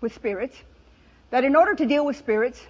[0.00, 0.56] with spirits
[1.30, 2.60] that in order to deal with spirits,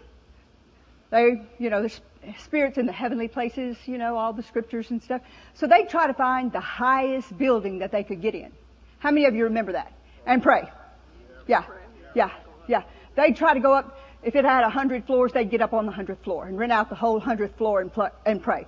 [1.14, 2.00] they, you know, there's
[2.40, 5.22] spirits in the heavenly places, you know, all the scriptures and stuff.
[5.54, 8.50] So they try to find the highest building that they could get in.
[8.98, 9.92] How many of you remember that?
[10.26, 10.68] And pray.
[11.46, 11.62] Yeah,
[12.16, 12.30] yeah,
[12.66, 12.82] yeah.
[13.14, 13.96] They try to go up.
[14.24, 16.72] If it had a hundred floors, they'd get up on the hundredth floor and rent
[16.72, 18.66] out the whole hundredth floor and, pl- and pray.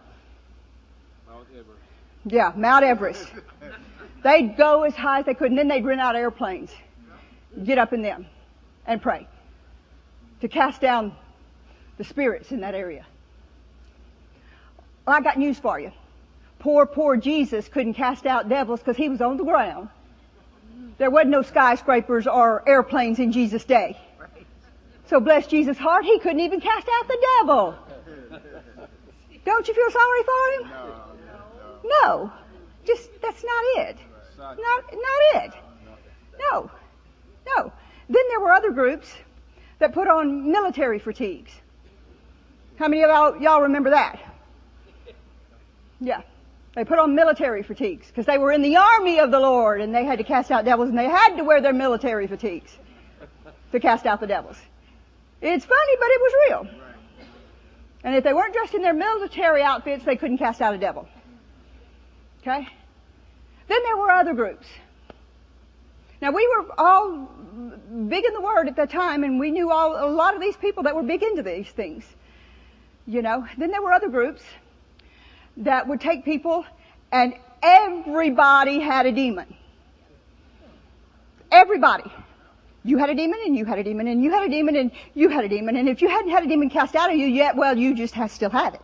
[1.28, 1.80] Mount Everest.
[2.26, 3.32] Yeah, Mount Everest.
[4.22, 6.70] they'd go as high as they could, and then they'd rent out airplanes,
[7.64, 8.26] get up in them,
[8.86, 9.26] and pray
[10.42, 11.16] to cast down
[11.98, 13.04] the spirits in that area.
[15.06, 15.92] Well, I got news for you.
[16.58, 19.88] Poor, poor Jesus couldn't cast out devils because he was on the ground.
[20.98, 23.96] There wasn't no skyscrapers or airplanes in Jesus' day.
[25.08, 27.74] So bless Jesus' heart, he couldn't even cast out the devil.
[29.44, 30.90] Don't you feel sorry for him?
[32.02, 32.32] No.
[32.84, 33.96] Just, that's not it.
[34.38, 35.52] Not, not it.
[36.50, 36.70] No.
[37.46, 37.72] No.
[38.08, 39.12] Then there were other groups
[39.78, 41.52] that put on military fatigues.
[42.78, 44.20] How many of y'all, y'all remember that?
[46.00, 46.22] Yeah.
[46.74, 49.94] They put on military fatigues because they were in the army of the Lord and
[49.94, 52.76] they had to cast out devils and they had to wear their military fatigues
[53.72, 54.58] to cast out the devils.
[55.40, 56.68] It's funny, but it was real.
[58.04, 61.08] And if they weren't dressed in their military outfits, they couldn't cast out a devil.
[62.42, 62.68] Okay?
[63.68, 64.66] Then there were other groups.
[66.20, 67.28] Now we were all
[68.08, 70.56] big in the Word at that time and we knew all, a lot of these
[70.58, 72.04] people that were big into these things.
[73.06, 74.42] You know, then there were other groups
[75.58, 76.64] that would take people
[77.12, 79.54] and everybody had a demon.
[81.52, 82.10] Everybody.
[82.82, 84.90] You had a demon and you had a demon and you had a demon and
[85.14, 87.26] you had a demon and if you hadn't had a demon cast out of you
[87.26, 88.82] yet, well, you just have, still have it.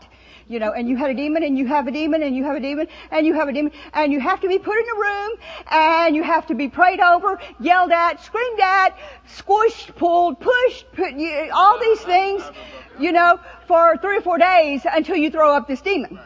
[0.52, 2.56] You know, and you had a demon and you have a demon and you have
[2.56, 5.00] a demon and you have a demon and you have to be put in a
[5.00, 5.38] room
[5.70, 11.14] and you have to be prayed over, yelled at, screamed at, squished, pulled, pushed, put,
[11.14, 12.42] you, all these things,
[13.00, 16.20] you know, for three or four days until you throw up this demon.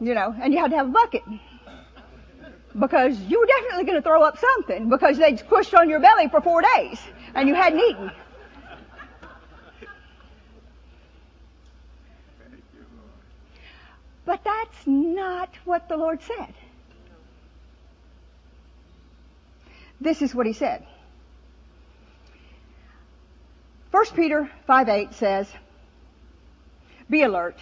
[0.00, 1.24] You know, and you had to have a bucket
[2.80, 6.28] because you were definitely going to throw up something because they'd squished on your belly
[6.28, 6.98] for four days
[7.34, 8.10] and you hadn't eaten.
[14.32, 16.54] But that's not what the Lord said.
[20.00, 20.86] This is what he said.
[23.90, 25.48] 1 Peter 5 8 says,
[27.10, 27.58] Be alert.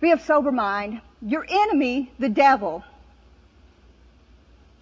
[0.00, 1.00] Be of sober mind.
[1.24, 2.82] Your enemy, the devil.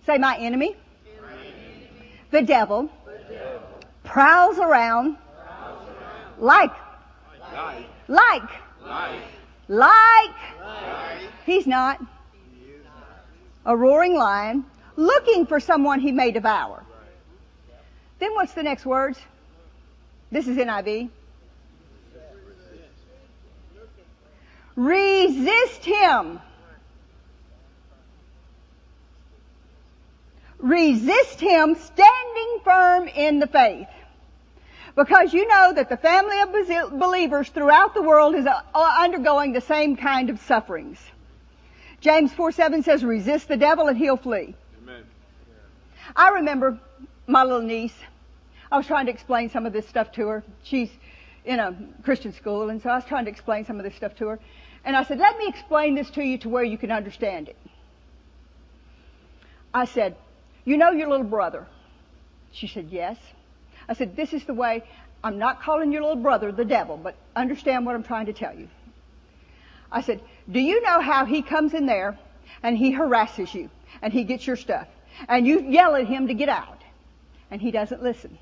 [0.07, 0.77] Say, my enemy.
[2.31, 2.89] The devil,
[4.03, 5.19] prowls around,
[6.39, 6.73] like,
[7.53, 8.51] like, like,
[11.47, 12.01] he's not
[13.65, 14.65] a roaring lion
[14.97, 16.85] looking for someone he may devour.
[18.19, 19.19] Then what's the next words?
[20.33, 21.09] This is NIV.
[24.77, 26.41] Resist him.
[30.59, 33.89] Resist him standing firm in the faith.
[35.01, 39.63] Because you know that the family of believers throughout the world is uh, undergoing the
[39.63, 40.99] same kind of sufferings.
[42.03, 44.55] James 4 7 says, resist the devil and he'll flee.
[44.83, 45.05] Amen.
[46.15, 46.79] I remember
[47.27, 47.95] my little niece.
[48.71, 50.45] I was trying to explain some of this stuff to her.
[50.65, 50.91] She's
[51.47, 54.15] in a Christian school, and so I was trying to explain some of this stuff
[54.17, 54.39] to her.
[54.85, 57.57] And I said, let me explain this to you to where you can understand it.
[59.73, 60.17] I said,
[60.67, 61.67] you know your little brother?
[62.53, 63.17] She said, yes.
[63.91, 64.85] I said, this is the way,
[65.23, 68.57] I'm not calling your little brother the devil, but understand what I'm trying to tell
[68.57, 68.69] you.
[69.91, 70.21] I said,
[70.51, 72.17] do you know how he comes in there
[72.63, 73.69] and he harasses you
[74.01, 74.87] and he gets your stuff
[75.29, 76.81] and you yell at him to get out
[77.51, 78.39] and he doesn't listen?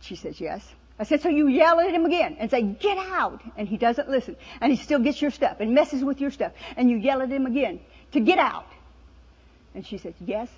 [0.00, 0.66] She says, yes.
[0.98, 3.42] I said, so you yell at him again and say, get out.
[3.56, 4.34] And he doesn't listen.
[4.60, 6.52] And he still gets your stuff and messes with your stuff.
[6.76, 7.80] And you yell at him again
[8.12, 8.66] to get out.
[9.74, 10.48] And she says, yes.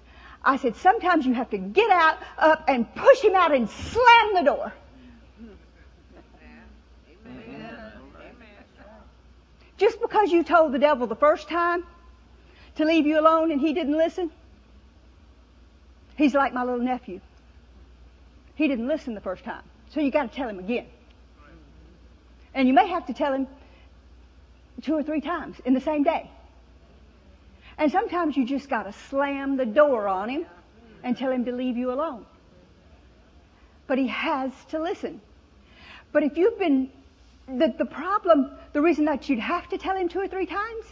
[0.45, 4.35] I said, sometimes you have to get out, up and push him out and slam
[4.35, 4.73] the door.
[9.77, 11.85] Just because you told the devil the first time
[12.77, 14.31] to leave you alone and he didn't listen,
[16.17, 17.21] he's like my little nephew.
[18.57, 19.63] He didn't listen the first time.
[19.91, 20.87] So you got to tell him again.
[22.55, 23.47] And you may have to tell him
[24.83, 26.29] two or three times in the same day.
[27.79, 30.47] And sometimes you just got to slam the door on him
[31.05, 32.27] and tell him to leave you alone.
[33.87, 35.21] But he has to listen.
[36.13, 36.91] But if you've been,
[37.47, 40.85] the, the problem, the reason that you'd have to tell him two or three times,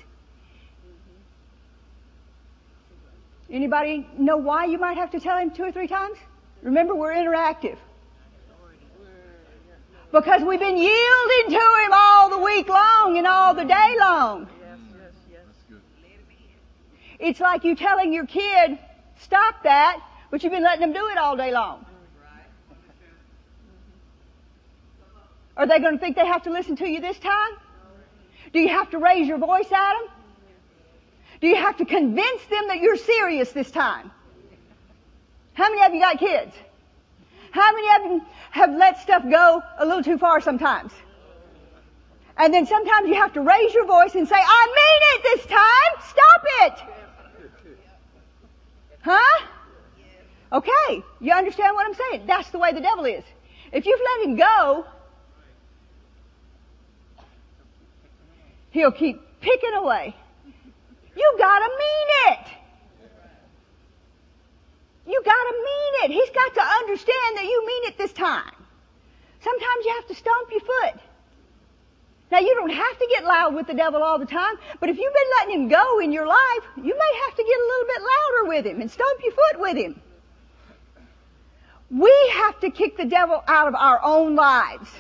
[3.51, 6.17] anybody know why you might have to tell him two or three times?
[6.63, 7.77] Remember, we're interactive.
[10.13, 14.49] Because we've been yielding to Him all the week long and all the day long.
[17.19, 18.79] It's like you telling your kid,
[19.21, 20.01] stop that,
[20.31, 21.85] but you've been letting them do it all day long.
[25.57, 27.53] Are they going to think they have to listen to you this time?
[28.53, 30.09] Do you have to raise your voice at them?
[31.41, 34.11] Do you have to convince them that you're serious this time?
[35.55, 36.55] How many of you got kids?
[37.51, 40.93] How many of you have let stuff go a little too far sometimes?
[42.37, 45.47] And then sometimes you have to raise your voice and say, I mean it this
[45.47, 46.11] time.
[46.11, 47.06] Stop it.
[49.07, 49.47] Huh?
[50.53, 51.05] Okay.
[51.21, 52.27] You understand what I'm saying?
[52.27, 53.23] That's the way the devil is.
[53.73, 54.85] If you've let him go,
[58.73, 60.17] he'll keep picking away.
[61.17, 62.49] You gotta mean it.
[65.07, 66.11] You gotta mean it.
[66.11, 68.57] He's got to understand that you mean it this time.
[69.41, 71.01] Sometimes you have to stomp your foot.
[72.31, 74.99] Now you don't have to get loud with the devil all the time, but if
[74.99, 77.87] you've been letting him go in your life, you may have to get a little
[77.87, 80.01] bit louder with him and stomp your foot with him.
[81.91, 84.91] We have to kick the devil out of our own lives.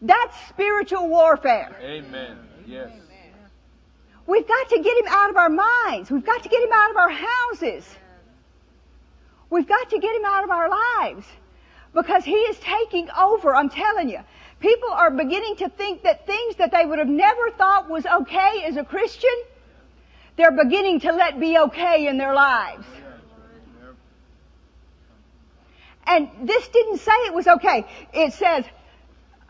[0.00, 1.76] That's spiritual warfare.
[1.82, 2.38] Amen.
[2.66, 2.90] Yes.
[4.26, 6.10] We've got to get him out of our minds.
[6.10, 7.86] We've got to get him out of our houses.
[9.50, 11.26] We've got to get him out of our lives.
[11.94, 14.20] Because He is taking over, I'm telling you.
[14.60, 18.64] People are beginning to think that things that they would have never thought was okay
[18.64, 19.30] as a Christian,
[20.36, 22.86] they're beginning to let be okay in their lives.
[26.06, 27.84] And this didn't say it was okay.
[28.14, 28.64] It says,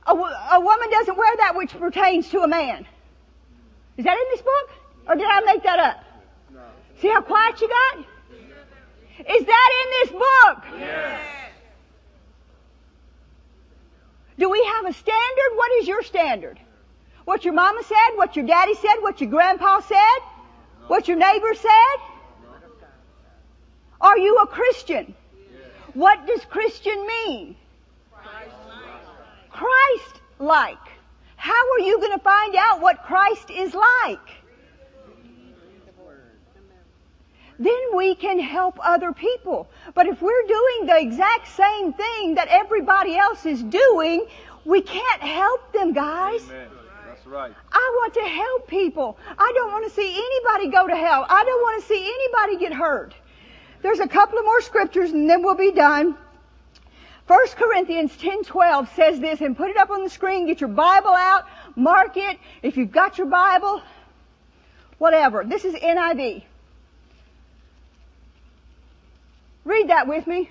[0.07, 2.87] a, a woman doesn't wear that which pertains to a man.
[3.97, 4.71] Is that in this book?
[5.09, 6.05] Or did I make that up?
[7.01, 7.99] See how quiet you got?
[9.19, 10.65] Is that in this book?
[10.79, 11.45] Yes.
[14.39, 15.51] Do we have a standard?
[15.55, 16.59] What is your standard?
[17.24, 18.16] What your mama said?
[18.16, 18.97] What your daddy said?
[19.01, 20.20] What your grandpa said?
[20.87, 21.97] What your neighbor said?
[24.01, 25.14] Are you a Christian?
[25.95, 27.57] What does Christian mean?
[29.51, 30.76] Christ like.
[31.37, 34.28] How are you going to find out what Christ is like?
[37.59, 39.69] Then we can help other people.
[39.95, 44.27] But if we're doing the exact same thing that everybody else is doing,
[44.65, 46.43] we can't help them, guys.
[46.45, 46.69] Amen.
[47.07, 47.55] That's right.
[47.73, 49.19] I want to help people.
[49.39, 51.25] I don't want to see anybody go to hell.
[51.29, 53.15] I don't want to see anybody get hurt.
[53.83, 56.17] There's a couple of more scriptures and then we'll be done.
[57.27, 61.11] 1 Corinthians 10:12 says this and put it up on the screen, get your Bible
[61.11, 61.45] out,
[61.75, 62.39] mark it.
[62.63, 63.83] If you've got your Bible,
[64.99, 65.45] whatever.
[65.45, 66.45] This is NIV.
[69.67, 70.49] Read that with me.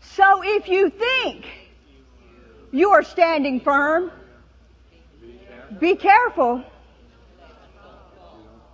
[0.00, 1.46] So if you think
[2.72, 4.10] you are standing firm,
[5.78, 6.64] be careful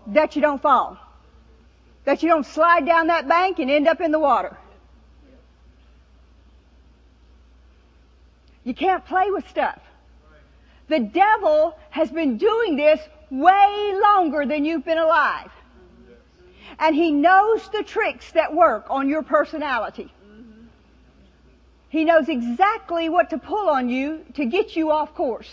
[0.06, 0.96] that you don't fall.
[2.06, 4.56] That you don't slide down that bank and end up in the water.
[8.64, 9.80] You can't play with stuff.
[10.88, 13.00] The devil has been doing this
[13.30, 15.50] way longer than you've been alive.
[16.78, 20.12] And he knows the tricks that work on your personality.
[21.88, 25.50] He knows exactly what to pull on you to get you off course.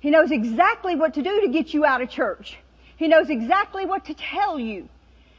[0.00, 2.58] He knows exactly what to do to get you out of church.
[2.96, 4.88] He knows exactly what to tell you.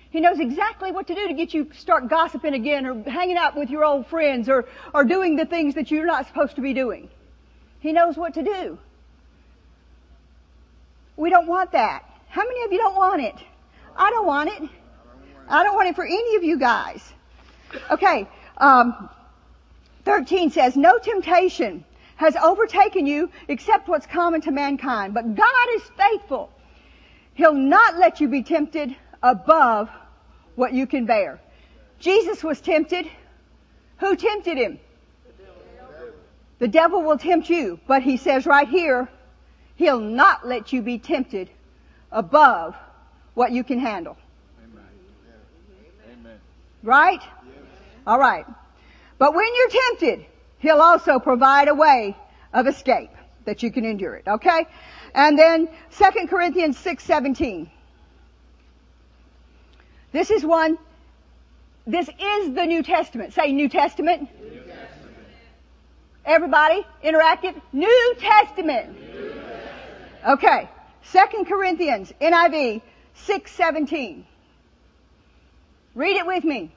[0.10, 3.58] He knows exactly what to do to get you start gossiping again or hanging out
[3.58, 6.74] with your old friends or, or doing the things that you're not supposed to be
[6.74, 7.10] doing.
[7.80, 8.78] He knows what to do.
[11.18, 12.13] We don't want that.
[12.34, 13.36] How many of you don't want it?
[13.96, 14.68] I don't want it.
[15.48, 17.14] I don't want it for any of you guys.
[17.92, 18.28] Okay,
[18.58, 19.08] um,
[20.04, 25.14] 13 says, No temptation has overtaken you except what's common to mankind.
[25.14, 26.50] But God is faithful.
[27.36, 29.92] He'll not let you be tempted above
[30.56, 31.40] what you can bear.
[32.00, 33.06] Jesus was tempted.
[33.98, 34.80] Who tempted him?
[36.58, 39.08] The devil will tempt you, but he says right here,
[39.76, 41.52] he'll not let you be tempted
[42.14, 42.76] above
[43.34, 44.18] what you can handle.
[44.64, 46.40] Amen.
[46.84, 47.22] Right?
[48.08, 48.46] All right.
[49.18, 50.26] But when you're tempted,
[50.60, 52.16] he'll also provide a way
[52.54, 53.12] of escape
[53.46, 54.28] that you can endure it.
[54.28, 54.66] Okay?
[55.14, 57.70] And then 2 Corinthians 6:17.
[60.12, 60.78] This is one
[61.86, 63.34] this is the New Testament.
[63.34, 64.30] Say New Testament.
[64.42, 64.80] New Testament.
[66.26, 67.62] Everybody, interactive.
[67.74, 68.98] New Testament.
[68.98, 70.30] New Testament.
[70.30, 70.70] Okay.
[71.12, 72.82] 2 Corinthians, NIV,
[73.16, 74.26] 617.
[75.96, 76.72] Read it with me.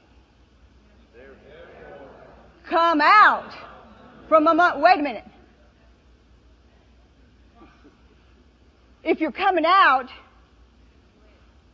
[2.65, 3.53] Come out
[4.29, 5.25] from among, wait a minute.
[9.05, 10.09] If you're coming out,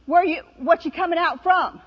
[0.05, 1.81] where you, what you coming out from?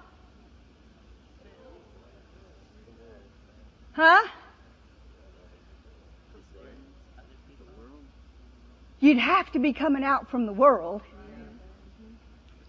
[3.94, 4.28] Huh?
[9.00, 11.02] You'd have to be coming out from the world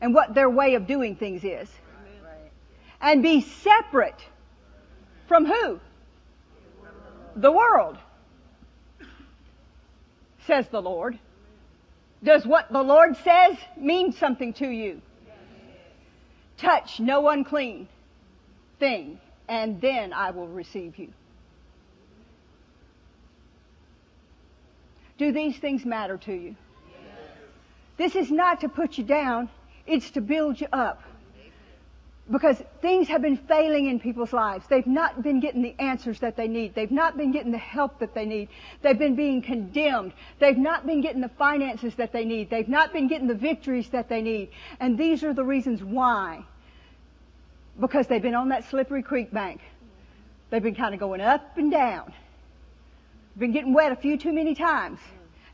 [0.01, 1.69] and what their way of doing things is.
[3.01, 4.21] And be separate
[5.29, 5.81] from who?
[7.37, 7.99] The world.
[10.47, 11.19] Says the Lord.
[12.23, 15.03] Does what the Lord says mean something to you?
[16.57, 17.89] Touch no unclean
[18.79, 21.13] thing, and then I will receive you.
[25.19, 26.57] Do these things matter to you?
[27.97, 29.49] This is not to put you down,
[29.87, 31.03] it's to build you up.
[32.31, 34.67] Because things have been failing in people's lives.
[34.69, 36.75] They've not been getting the answers that they need.
[36.75, 38.49] They've not been getting the help that they need.
[38.83, 40.13] They've been being condemned.
[40.41, 42.51] They've not been getting the finances that they need.
[42.51, 44.49] They've not been getting the victories that they need.
[44.81, 46.45] And these are the reasons why.
[47.79, 49.61] Because they've been on that slippery creek bank.
[50.51, 52.13] They've been kind of going up and down.
[53.39, 54.99] Been getting wet a few too many times.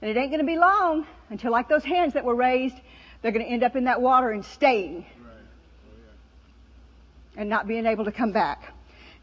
[0.00, 2.76] And it ain't going to be long until like those hands that were raised,
[3.20, 5.06] they're going to end up in that water and staying.
[7.36, 8.72] and not being able to come back.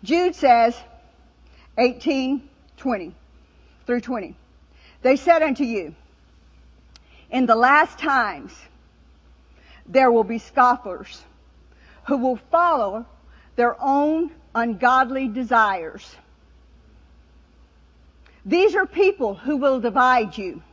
[0.04, 0.76] Jude says,
[1.78, 2.42] 18,
[2.78, 3.16] 20
[3.86, 4.36] through 20.
[5.02, 5.96] They said unto you,
[7.30, 8.54] in the last times
[9.86, 11.22] there will be scoffers
[12.08, 13.06] who will follow
[13.56, 16.16] their own ungodly desires.
[18.50, 20.64] These are people who will divide you.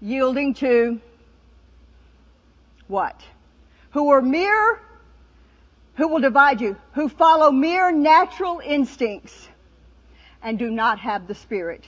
[0.00, 1.00] Yielding to
[2.88, 3.22] what?
[3.92, 4.80] Who are mere,
[5.94, 9.48] who will divide you, who follow mere natural instincts
[10.42, 11.84] and do not have the Spirit.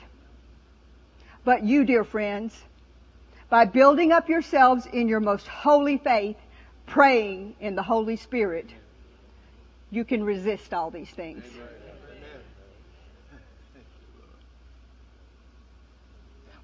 [1.45, 2.57] But you, dear friends,
[3.49, 6.37] by building up yourselves in your most holy faith,
[6.91, 8.69] praying in the Holy Spirit,
[9.91, 11.45] you can resist all these things.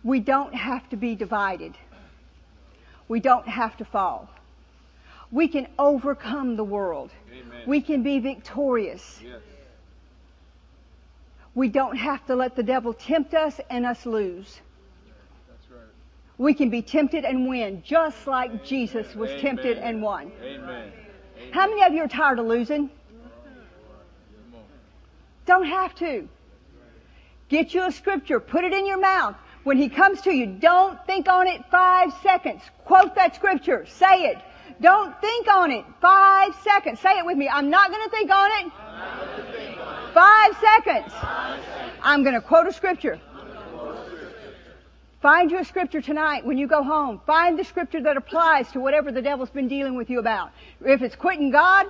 [0.03, 1.75] We don't have to be divided.
[3.09, 4.29] We don't have to fall.
[5.33, 7.11] We can overcome the world.
[7.33, 7.63] Amen.
[7.67, 9.21] We can be victorious.
[9.23, 9.41] Yes.
[11.55, 14.61] We don't have to let the devil tempt us and us lose.
[16.39, 19.43] We can be tempted and win, just like Jesus was Amen.
[19.43, 20.31] tempted and won.
[20.43, 20.93] Amen.
[21.53, 22.91] How many of you are tired of losing?
[25.47, 26.29] Don't have to.
[27.49, 29.37] Get you a scripture, put it in your mouth.
[29.63, 32.63] When he comes to you, don't think on it five seconds.
[32.85, 33.87] Quote that scripture.
[33.87, 34.39] Say it.
[34.81, 37.01] Don't think on it five seconds.
[37.01, 37.49] Say it with me.
[37.49, 38.73] I'm not going to think on it.
[40.13, 41.13] Five seconds.
[42.03, 43.21] I'm going to quote a scripture.
[45.23, 47.21] Find you a scripture tonight when you go home.
[47.27, 50.53] Find the scripture that applies to whatever the devil's been dealing with you about.
[50.85, 51.87] If it's quitting God,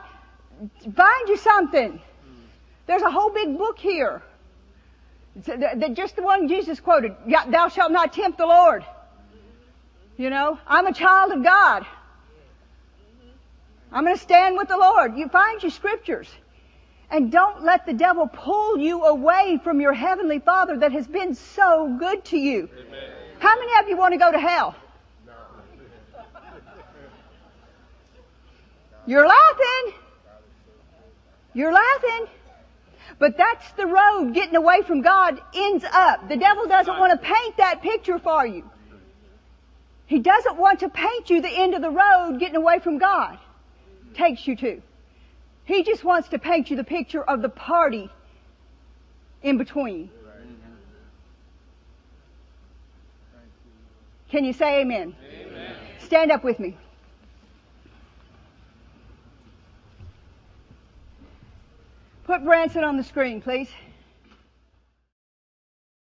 [0.95, 2.01] find you something.
[2.87, 4.23] There's a whole big book here.
[5.93, 7.15] Just the one Jesus quoted.
[7.27, 8.85] Thou shalt not tempt the Lord.
[10.17, 11.85] You know, I'm a child of God.
[13.93, 15.17] I'm going to stand with the Lord.
[15.17, 16.29] You find your scriptures.
[17.11, 21.35] And don't let the devil pull you away from your heavenly Father that has been
[21.35, 22.69] so good to you.
[23.39, 24.75] How many of you want to go to hell?
[29.07, 29.95] You're laughing.
[31.55, 32.27] You're laughing.
[33.19, 36.29] But that's the road getting away from God ends up.
[36.29, 38.69] The devil doesn't want to paint that picture for you.
[40.07, 43.39] He doesn't want to paint you the end of the road getting away from God.
[44.15, 44.83] Takes you to.
[45.67, 48.09] He just wants to paint you the picture of the party
[49.43, 50.11] in between.
[54.31, 55.15] Can you say amen?
[55.99, 56.77] Stand up with me.
[62.25, 63.69] Put Branson on the screen, please.